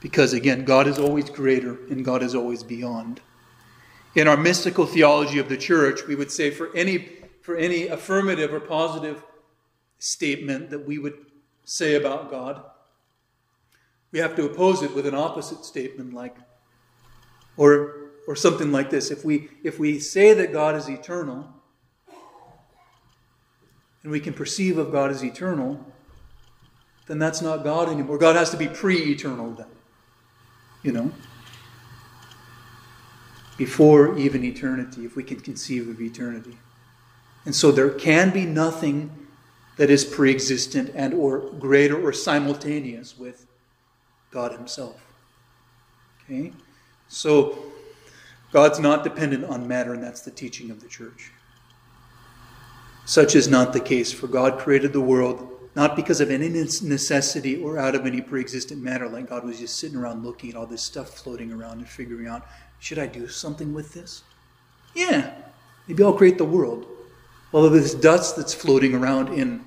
[0.00, 3.20] Because again, God is always greater and God is always beyond.
[4.14, 7.08] In our mystical theology of the church, we would say for any,
[7.42, 9.22] for any affirmative or positive
[9.98, 11.14] statement that we would
[11.64, 12.62] say about God,
[14.12, 16.36] we have to oppose it with an opposite statement like,
[17.56, 19.10] or, or something like this.
[19.10, 21.48] If we, if we say that God is eternal,
[24.04, 25.84] and we can perceive of God as eternal,
[27.06, 28.18] then that's not God anymore.
[28.18, 29.66] God has to be pre eternal then.
[30.82, 31.12] You know?
[33.56, 36.56] Before even eternity, if we can conceive of eternity.
[37.44, 39.10] And so there can be nothing
[39.76, 43.46] that is pre-existent and or greater or simultaneous with
[44.30, 45.04] God himself.
[46.24, 46.52] Okay?
[47.08, 47.58] So
[48.52, 51.32] God's not dependent on matter, and that's the teaching of the church.
[53.04, 57.60] Such is not the case, for God created the world not because of any necessity
[57.60, 60.56] or out of any pre existent matter, like God was just sitting around looking at
[60.56, 62.46] all this stuff floating around and figuring out
[62.84, 64.24] should I do something with this?
[64.94, 65.32] Yeah,
[65.88, 66.84] maybe I'll create the world.
[67.50, 69.64] All of this dust that's floating around in,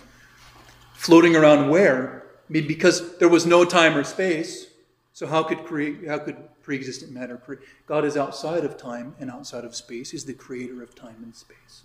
[0.93, 2.24] floating around where?
[2.47, 4.68] I mean, because there was no time or space.
[5.13, 6.07] So how could create?
[6.07, 7.63] How could pre-existent matter create?
[7.88, 10.11] God is outside of time and outside of space.
[10.11, 11.82] He's the creator of time and space.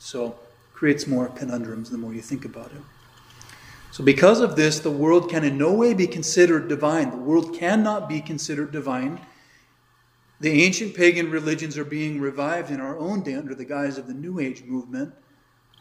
[0.00, 0.36] So
[0.72, 2.82] creates more conundrums the more you think about it.
[3.92, 7.12] So because of this, the world can in no way be considered divine.
[7.12, 9.20] The world cannot be considered divine
[10.44, 14.06] the ancient pagan religions are being revived in our own day under the guise of
[14.06, 15.14] the New Age movement,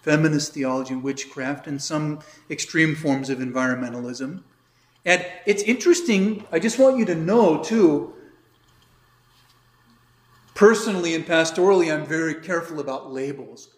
[0.02, 4.42] feminist theology and witchcraft, and some extreme forms of environmentalism.
[5.04, 8.14] And it's interesting, I just want you to know, too,
[10.56, 13.76] personally and pastorally, I'm very careful about labels.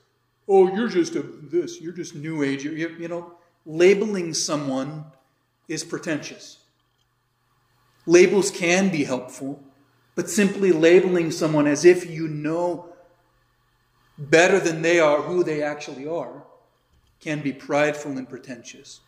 [0.48, 2.64] Oh, you're just a this, you're just New Age.
[2.64, 3.32] You, you know,
[3.66, 5.06] labeling someone
[5.68, 6.60] is pretentious.
[8.06, 9.64] Labels can be helpful,
[10.16, 12.90] but simply labeling someone as if you know
[14.18, 16.44] better than they are who they actually are
[17.20, 19.02] can be prideful and pretentious.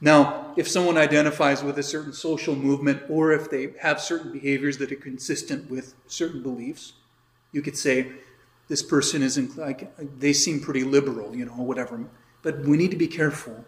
[0.00, 4.78] Now, if someone identifies with a certain social movement or if they have certain behaviors
[4.78, 6.94] that are consistent with certain beliefs,
[7.52, 8.12] you could say,
[8.68, 12.02] this person isn't like, they seem pretty liberal, you know, whatever.
[12.42, 13.64] But we need to be careful.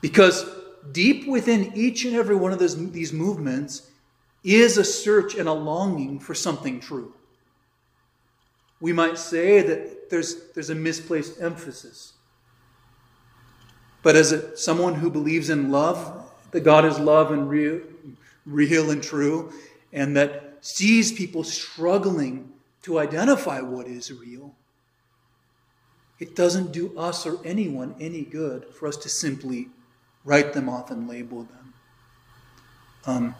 [0.00, 0.44] Because
[0.92, 3.90] deep within each and every one of those, these movements
[4.42, 7.14] is a search and a longing for something true.
[8.80, 12.14] We might say that there's, there's a misplaced emphasis.
[14.02, 17.80] But as a, someone who believes in love, that God is love and real,
[18.44, 19.52] real and true,
[19.92, 24.54] and that sees people struggling to identify what is real,
[26.18, 29.68] it doesn't do us or anyone any good for us to simply
[30.24, 31.74] write them off and label them.
[33.06, 33.34] Um,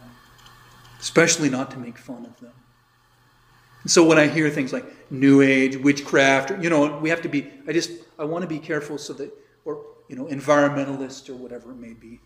[1.03, 2.53] especially not to make fun of them.
[3.85, 7.51] So when I hear things like New Age, witchcraft, you know, we have to be,
[7.67, 9.29] I just, I want to be careful so that,
[9.65, 12.21] or, you know, environmentalist or whatever it may be.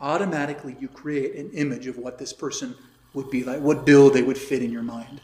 [0.00, 2.74] Automatically, you create an image of what this person
[3.14, 5.20] would be like, what bill they would fit in your mind,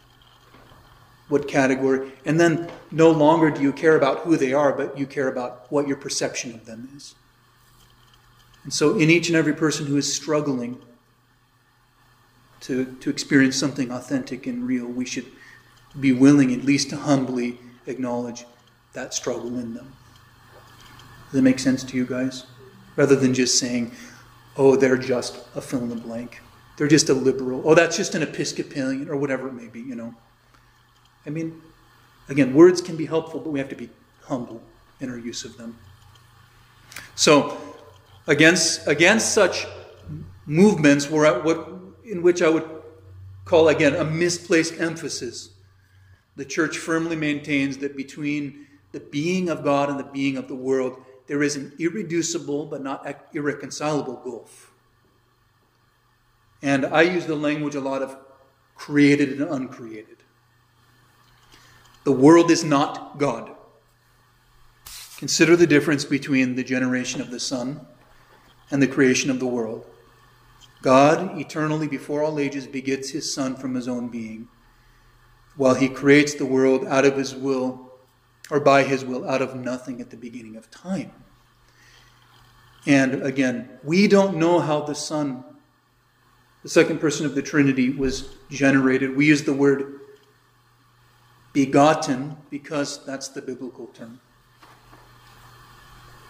[1.28, 2.12] what category.
[2.24, 5.66] And then no longer do you care about who they are, but you care about
[5.72, 7.16] what your perception of them is.
[8.62, 10.80] And so, in each and every person who is struggling
[12.62, 15.26] to, to experience something authentic and real, we should
[15.98, 18.44] be willing at least to humbly acknowledge
[18.94, 19.92] that struggle in them.
[21.26, 22.46] Does that make sense to you guys?
[22.96, 23.92] Rather than just saying,
[24.56, 26.40] oh, they're just a fill in the blank.
[26.76, 27.62] They're just a liberal.
[27.64, 30.14] Oh, that's just an Episcopalian or whatever it may be, you know.
[31.26, 31.60] I mean,
[32.28, 33.88] again, words can be helpful, but we have to be
[34.22, 34.62] humble
[35.00, 35.78] in our use of them.
[37.14, 37.58] So,
[38.26, 39.66] against, against such
[40.46, 41.81] movements, we're at what
[42.12, 42.68] in which I would
[43.46, 45.48] call again a misplaced emphasis.
[46.36, 50.54] The church firmly maintains that between the being of God and the being of the
[50.54, 54.72] world, there is an irreducible but not irreconcilable gulf.
[56.60, 58.14] And I use the language a lot of
[58.74, 60.18] created and uncreated.
[62.04, 63.52] The world is not God.
[65.16, 67.86] Consider the difference between the generation of the Son
[68.70, 69.86] and the creation of the world.
[70.82, 74.48] God, eternally before all ages, begets his Son from his own being.
[75.56, 77.92] while he creates the world out of his will,
[78.50, 81.12] or by his will, out of nothing at the beginning of time.
[82.86, 85.44] And again, we don't know how the Son,
[86.62, 89.16] the second person of the Trinity, was generated.
[89.16, 90.00] We use the word
[91.52, 94.20] begotten because that's the biblical term.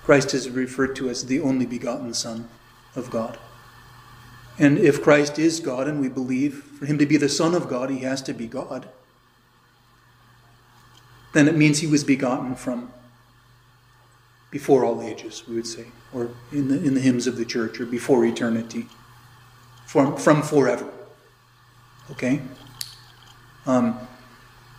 [0.02, 2.48] Christ is referred to as the only begotten Son
[2.96, 3.38] of God.
[4.62, 7.68] And if Christ is God, and we believe for him to be the Son of
[7.68, 8.88] God, he has to be God,
[11.34, 12.92] then it means he was begotten from
[14.52, 17.80] before all ages, we would say, or in the, in the hymns of the church,
[17.80, 18.86] or before eternity,
[19.84, 20.88] from, from forever.
[22.12, 22.40] Okay?
[23.66, 23.98] Um,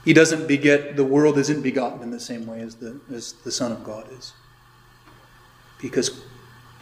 [0.05, 3.51] he doesn't beget, the world isn't begotten in the same way as the, as the
[3.51, 4.31] Son of God is.
[5.81, 6.23] Because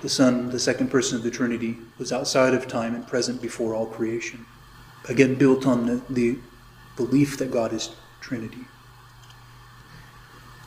[0.02, 3.74] the Son, the second person of the Trinity, was outside of time and present before
[3.74, 4.46] all creation.
[5.08, 6.40] Again, built on the, the
[6.96, 8.66] belief that God is Trinity.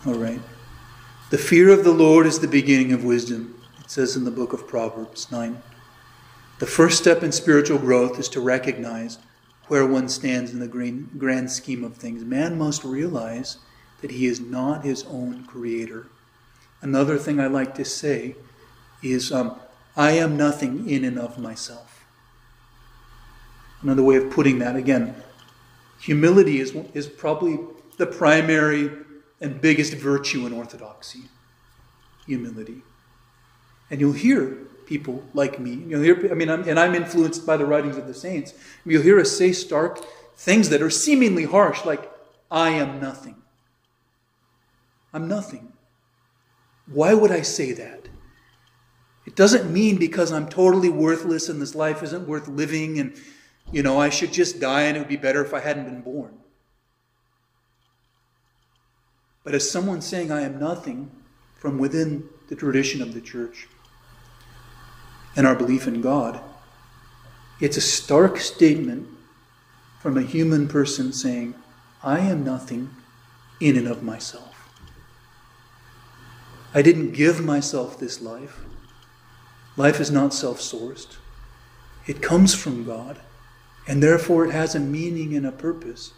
[0.07, 0.41] All right.
[1.31, 3.61] The fear of the Lord is the beginning of wisdom.
[3.81, 5.63] It says in the book of Proverbs 9.
[6.61, 9.19] The first step in spiritual growth is to recognize
[9.67, 10.69] where one stands in the
[11.19, 12.23] grand scheme of things.
[12.23, 13.59] Man must realize
[14.01, 16.07] that he is not his own creator.
[16.83, 18.37] Another thing I like to say
[19.05, 19.59] is um,
[19.97, 22.05] I am nothing in and of myself.
[23.83, 25.15] Another way of putting that, again,
[26.01, 27.59] humility is, is probably
[27.99, 28.91] the primary
[29.41, 31.25] and biggest virtue in orthodoxy
[32.27, 32.83] humility.
[33.91, 37.57] And you'll hear people like me, you'll hear, I mean, I'm, and I'm influenced by
[37.57, 38.55] the writings of the saints.
[38.85, 40.05] You'll hear us say stark
[40.37, 42.11] things that are seemingly harsh, like,
[42.51, 43.37] I am nothing.
[45.13, 45.73] I'm nothing.
[46.87, 48.09] Why would I say that?
[49.27, 53.17] It doesn't mean because I'm totally worthless and this life isn't worth living and,
[53.73, 56.03] you know, I should just die and it would be better if I hadn't been
[56.03, 56.39] born.
[59.43, 61.11] But as someone saying, I am nothing
[61.55, 63.69] from within the tradition of the church
[65.37, 66.41] and our belief in God,
[67.61, 69.09] it's a stark statement
[70.01, 71.55] from a human person saying,
[72.03, 72.91] I am nothing
[73.61, 74.69] in and of myself.
[76.75, 78.64] I didn't give myself this life.
[79.77, 81.17] Life is not self sourced,
[82.07, 83.21] it comes from God,
[83.89, 86.13] and therefore it has a meaning and a purpose.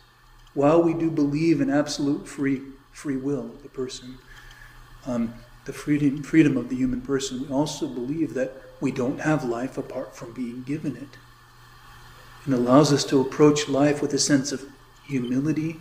[0.55, 4.19] While we do believe in absolute free free will of the person,
[5.07, 5.35] um,
[5.67, 9.77] the freedom, freedom of the human person, we also believe that we don't have life
[9.77, 11.19] apart from being given it.
[12.47, 14.65] It allows us to approach life with a sense of
[15.07, 15.81] humility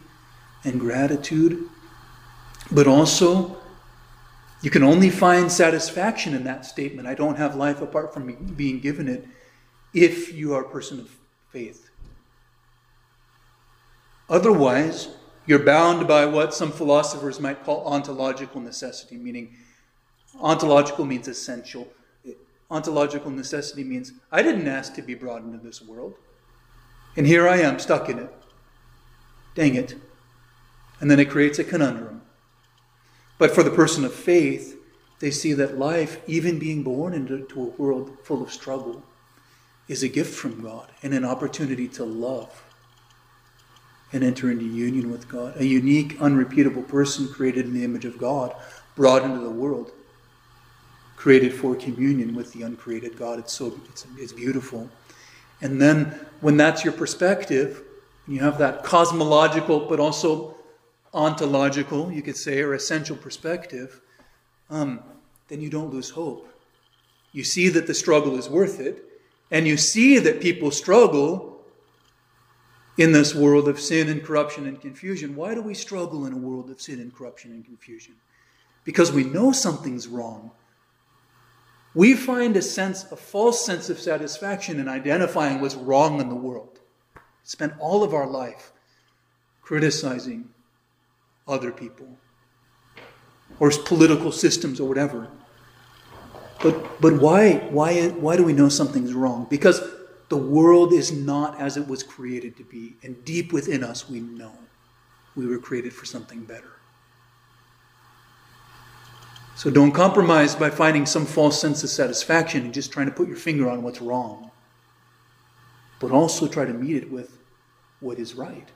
[0.64, 1.70] and gratitude,
[2.72, 3.58] but also
[4.62, 7.08] you can only find satisfaction in that statement.
[7.08, 9.28] I don't have life apart from being given it
[9.94, 11.10] if you are a person of
[11.52, 11.90] faith.
[14.30, 15.10] Otherwise,
[15.46, 19.54] you're bound by what some philosophers might call ontological necessity, meaning
[20.42, 21.88] ontological means essential.
[22.72, 26.16] Ontological necessity means I didn't ask to be brought into this world.
[27.16, 28.34] And here I am, stuck in it.
[29.54, 29.96] Dang it.
[31.00, 32.24] And then it creates a conundrum.
[33.38, 34.78] But for the person of faith,
[35.20, 39.04] they see that life, even being born into a world full of struggle,
[39.88, 42.64] is a gift from God and an opportunity to love
[44.12, 45.56] and enter into union with God.
[45.58, 48.56] A unique, unrepeatable person created in the image of God,
[48.96, 49.92] brought into the world,
[51.16, 53.40] created for communion with the uncreated God.
[53.40, 54.90] It's so it's, it's beautiful.
[55.62, 57.84] And then when that's your perspective,
[58.28, 60.55] you have that cosmological but also
[61.16, 64.02] ontological, you could say, or essential perspective,
[64.70, 65.02] um,
[65.48, 66.48] then you don't lose hope.
[67.32, 69.04] You see that the struggle is worth it,
[69.50, 71.64] and you see that people struggle
[72.98, 75.36] in this world of sin and corruption and confusion.
[75.36, 78.16] Why do we struggle in a world of sin and corruption and confusion?
[78.84, 80.52] Because we know something's wrong.
[81.94, 86.36] We find a sense, a false sense of satisfaction in identifying what's wrong in the
[86.36, 86.80] world.
[87.44, 88.74] Spend all of our life
[89.62, 90.50] criticizing
[91.48, 92.18] other people
[93.60, 95.30] or political systems or whatever.
[96.62, 99.48] But, but why, why, why do we know something's wrong?
[99.50, 99.82] Because
[100.30, 102.96] the world is not as it was created to be.
[103.04, 104.54] And deep within us, we know
[105.36, 106.72] we were created for something better.
[109.56, 113.28] So don't compromise by finding some false sense of satisfaction and just trying to put
[113.28, 114.52] your finger on what's wrong.
[116.00, 117.38] But also try to meet it with
[118.02, 118.68] what is right.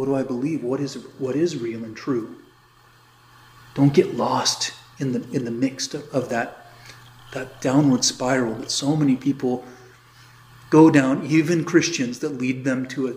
[0.00, 0.64] What do I believe?
[0.64, 2.36] What is, what is real and true?
[3.74, 6.72] Don't get lost in the, in the mix of, that,
[7.34, 9.62] that downward spiral that so many people
[10.70, 13.14] go down, even Christians, that lead them to a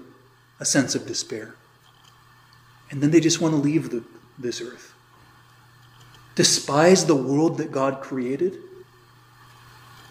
[0.59, 1.55] a sense of despair.
[2.91, 4.03] And then they just want to leave the,
[4.37, 4.93] this earth.
[6.35, 8.57] Despise the world that God created?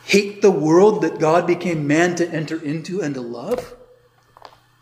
[0.04, 3.74] Hate the world that God became man to enter into and to love?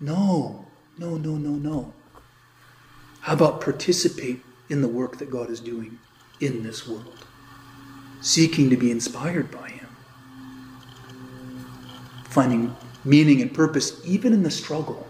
[0.01, 0.67] No,
[1.01, 1.93] no, no, no, no.
[3.23, 5.99] How about participate in the work that God is doing
[6.41, 7.25] in this world,
[8.21, 9.89] seeking to be inspired by Him,
[12.25, 15.09] finding meaning and purpose even in the struggle?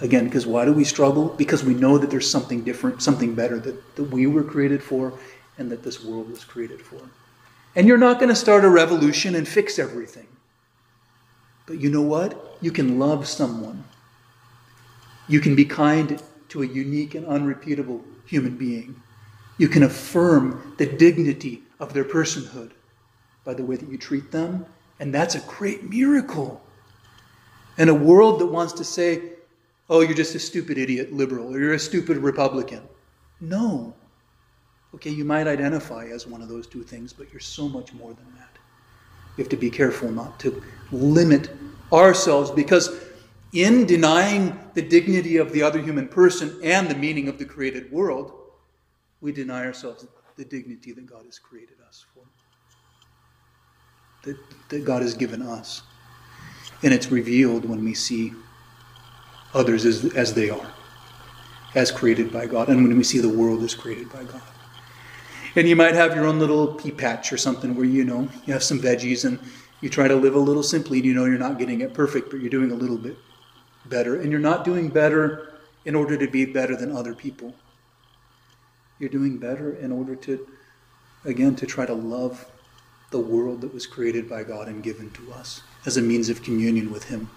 [0.00, 1.28] Again, because why do we struggle?
[1.28, 5.12] Because we know that there's something different, something better that, that we were created for
[5.56, 7.00] and that this world was created for.
[7.76, 10.26] And you're not going to start a revolution and fix everything.
[11.66, 12.56] But you know what?
[12.60, 13.84] You can love someone.
[15.30, 19.00] You can be kind to a unique and unrepeatable human being.
[19.58, 22.72] You can affirm the dignity of their personhood
[23.44, 24.66] by the way that you treat them.
[24.98, 26.60] And that's a great miracle.
[27.78, 29.22] In a world that wants to say,
[29.88, 32.82] oh, you're just a stupid idiot liberal or you're a stupid Republican.
[33.40, 33.94] No.
[34.96, 38.12] Okay, you might identify as one of those two things, but you're so much more
[38.12, 38.50] than that.
[39.36, 41.50] We have to be careful not to limit
[41.92, 42.88] ourselves because
[43.52, 47.90] in denying the dignity of the other human person and the meaning of the created
[47.90, 48.32] world,
[49.20, 50.06] we deny ourselves
[50.36, 52.22] the dignity that God has created us for,
[54.24, 54.36] that,
[54.68, 55.82] that God has given us.
[56.82, 58.32] And it's revealed when we see
[59.52, 60.72] others as, as they are,
[61.74, 64.42] as created by God, and when we see the world as created by God.
[65.56, 68.52] And you might have your own little pea patch or something where you know you
[68.52, 69.40] have some veggies and
[69.80, 72.30] you try to live a little simply and you know you're not getting it perfect,
[72.30, 73.16] but you're doing a little bit
[73.86, 74.20] better.
[74.20, 75.54] And you're not doing better
[75.84, 77.54] in order to be better than other people.
[78.98, 80.46] You're doing better in order to,
[81.24, 82.46] again, to try to love
[83.10, 86.42] the world that was created by God and given to us as a means of
[86.42, 87.30] communion with Him.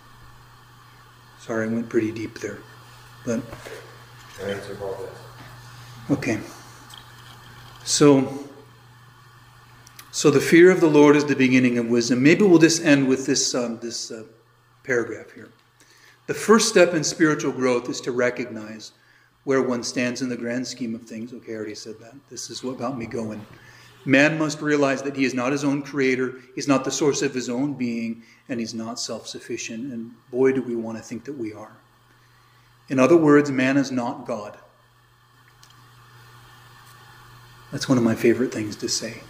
[1.40, 2.60] Sorry, I went pretty deep there.
[3.26, 3.42] But
[6.10, 6.40] Okay.
[7.84, 8.48] So
[10.12, 12.22] so the fear of the Lord is the beginning of wisdom.
[12.22, 14.24] Maybe we'll just end with this um, this uh,
[14.84, 15.50] paragraph here.
[16.28, 18.94] The first step in spiritual growth is to recognize
[19.44, 21.34] where one stands in the grand scheme of things.
[21.34, 22.14] Okay, I already said that.
[22.30, 23.46] This is what got me going.
[24.06, 27.34] Man must realize that he is not his own creator, he's not the source of
[27.34, 29.94] his own being, and he's not self sufficient.
[29.94, 31.76] And boy, do we want to think that we are.
[32.90, 34.58] In other words, man is not God.
[37.72, 39.22] That's one of my favorite things to say.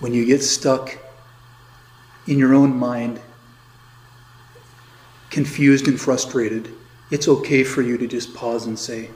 [0.00, 0.98] When you get stuck
[2.26, 3.20] in your own mind,
[5.36, 6.72] confused and frustrated,
[7.10, 9.10] it's okay for you to just pause and say,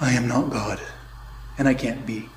[0.00, 0.80] I am not God,
[1.58, 2.28] and I can't be.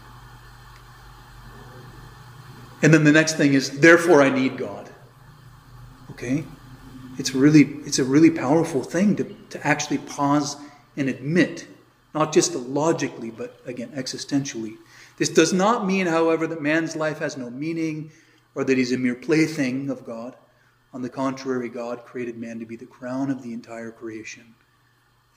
[2.82, 4.90] And then the next thing is, therefore I need God.
[6.10, 6.44] Okay?
[7.20, 10.58] It's really it's a really powerful thing to, to actually pause
[10.98, 11.68] and admit,
[12.16, 14.78] not just logically, but again, existentially.
[15.20, 18.12] This does not mean, however, that man's life has no meaning
[18.56, 20.36] or that he's a mere plaything of God.
[20.94, 24.54] On the contrary, God created man to be the crown of the entire creation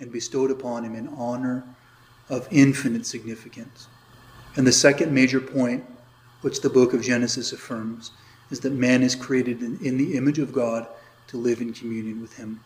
[0.01, 1.65] and bestowed upon him an honor
[2.29, 3.89] of infinite significance.
[4.57, 5.85] And the second major point
[6.47, 8.13] which the book of Genesis affirms,
[8.51, 10.87] is that man is created in, in the image of God
[11.29, 12.61] to live in communion with Him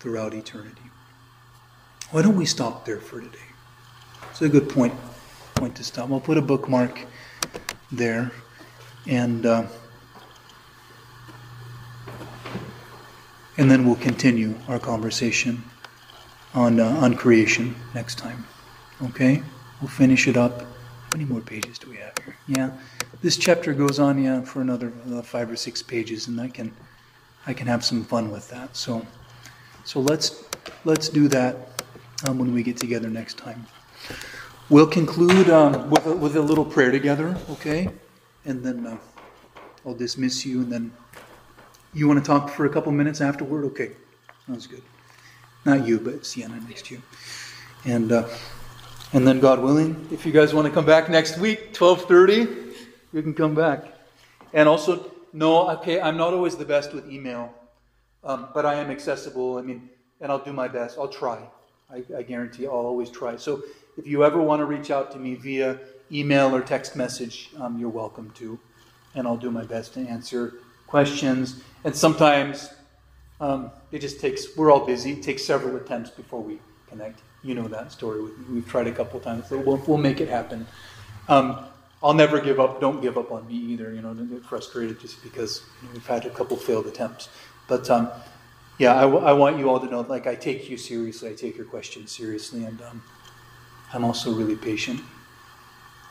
[0.00, 0.80] throughout eternity.
[2.12, 3.38] Why don't we stop there for today?
[4.30, 4.94] It's a good point,
[5.54, 6.10] point to stop.
[6.10, 7.00] I'll put a bookmark
[7.92, 8.30] there,
[9.06, 9.66] and uh,
[13.58, 15.62] and then we'll continue our conversation
[16.54, 18.46] on uh, on creation next time.
[19.02, 19.42] Okay,
[19.80, 20.60] we'll finish it up.
[20.60, 22.36] How many more pages do we have here?
[22.46, 22.70] Yeah
[23.22, 26.72] this chapter goes on yeah for another uh, five or six pages, and I can
[27.46, 28.76] I can have some fun with that.
[28.76, 29.06] So
[29.84, 30.44] so let's
[30.84, 31.82] let's do that
[32.26, 33.66] um, when we get together next time.
[34.68, 37.88] We'll conclude um, with, a, with a little prayer together, okay?
[38.44, 38.98] And then uh,
[39.84, 40.92] I'll dismiss you, and then
[41.98, 43.64] you want to talk for a couple minutes afterward?
[43.66, 43.92] Okay,
[44.46, 44.82] sounds good.
[45.64, 47.02] Not you, but Sienna next to you.
[47.84, 48.28] And uh,
[49.12, 52.46] and then God willing, if you guys want to come back next week, twelve thirty
[53.12, 53.84] you can come back.
[54.52, 57.52] And also, no, okay, I'm not always the best with email,
[58.22, 59.56] um, but I am accessible.
[59.56, 59.88] I mean,
[60.20, 60.98] and I'll do my best.
[60.98, 61.38] I'll try.
[61.90, 63.36] I, I guarantee I'll always try.
[63.36, 63.62] So
[63.96, 65.78] if you ever want to reach out to me via
[66.12, 68.58] email or text message, um, you're welcome to.
[69.14, 70.54] And I'll do my best to answer
[70.86, 71.62] questions.
[71.84, 72.70] And sometimes
[73.40, 75.12] um, it just takes, we're all busy.
[75.12, 76.58] It takes several attempts before we
[76.88, 77.20] connect.
[77.42, 78.22] You know that story.
[78.50, 80.66] We've tried a couple times, but we'll, we'll make it happen.
[81.28, 81.64] Um,
[82.02, 82.80] I'll never give up.
[82.80, 83.92] Don't give up on me either.
[83.92, 87.28] You know, don't get frustrated just because you know, we've had a couple failed attempts.
[87.68, 88.10] But um,
[88.78, 91.30] yeah, I, w- I want you all to know, like, I take you seriously.
[91.30, 93.02] I take your questions seriously, and um,
[93.92, 95.00] I'm also really patient.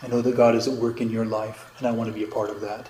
[0.01, 2.23] I know that God is at work in your life, and I want to be
[2.23, 2.89] a part of that.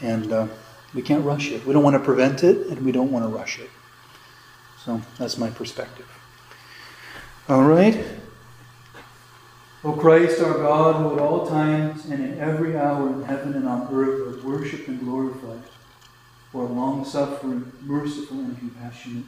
[0.00, 0.48] And uh,
[0.94, 1.66] we can't rush it.
[1.66, 3.70] We don't want to prevent it, and we don't want to rush it.
[4.84, 6.06] So that's my perspective.
[7.48, 8.04] All right.
[9.82, 13.68] O Christ our God, who at all times and in every hour in heaven and
[13.68, 15.62] on earth are worshipped and glorified,
[16.52, 19.24] who are long suffering, merciful, and compassionate,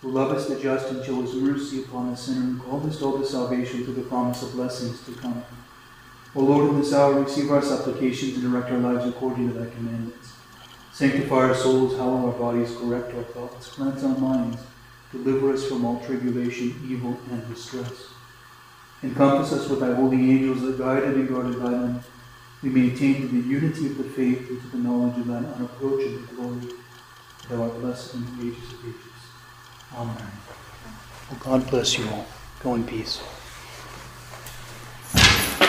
[0.00, 3.84] who lovest the just and shows mercy upon the sinner, and callest all to salvation
[3.84, 5.42] through the promise of blessings to come.
[6.36, 9.70] O Lord, in this hour receive our supplications and direct our lives according to thy
[9.74, 10.25] commandments.
[10.96, 14.56] Sanctify our souls, hallow our bodies, correct our thoughts, cleanse our minds,
[15.12, 18.06] deliver us from all tribulation, evil, and distress.
[19.02, 22.00] Encompass us with thy holy angels that guided and guarded by them.
[22.62, 25.44] We may attain to the unity of the faith and to the knowledge of thine
[25.44, 26.72] unapproachable glory.
[27.50, 29.20] Thou art blessed in the ages of ages.
[29.94, 30.32] Amen.
[31.30, 32.24] Well, God bless you all.
[32.60, 33.20] Go in peace.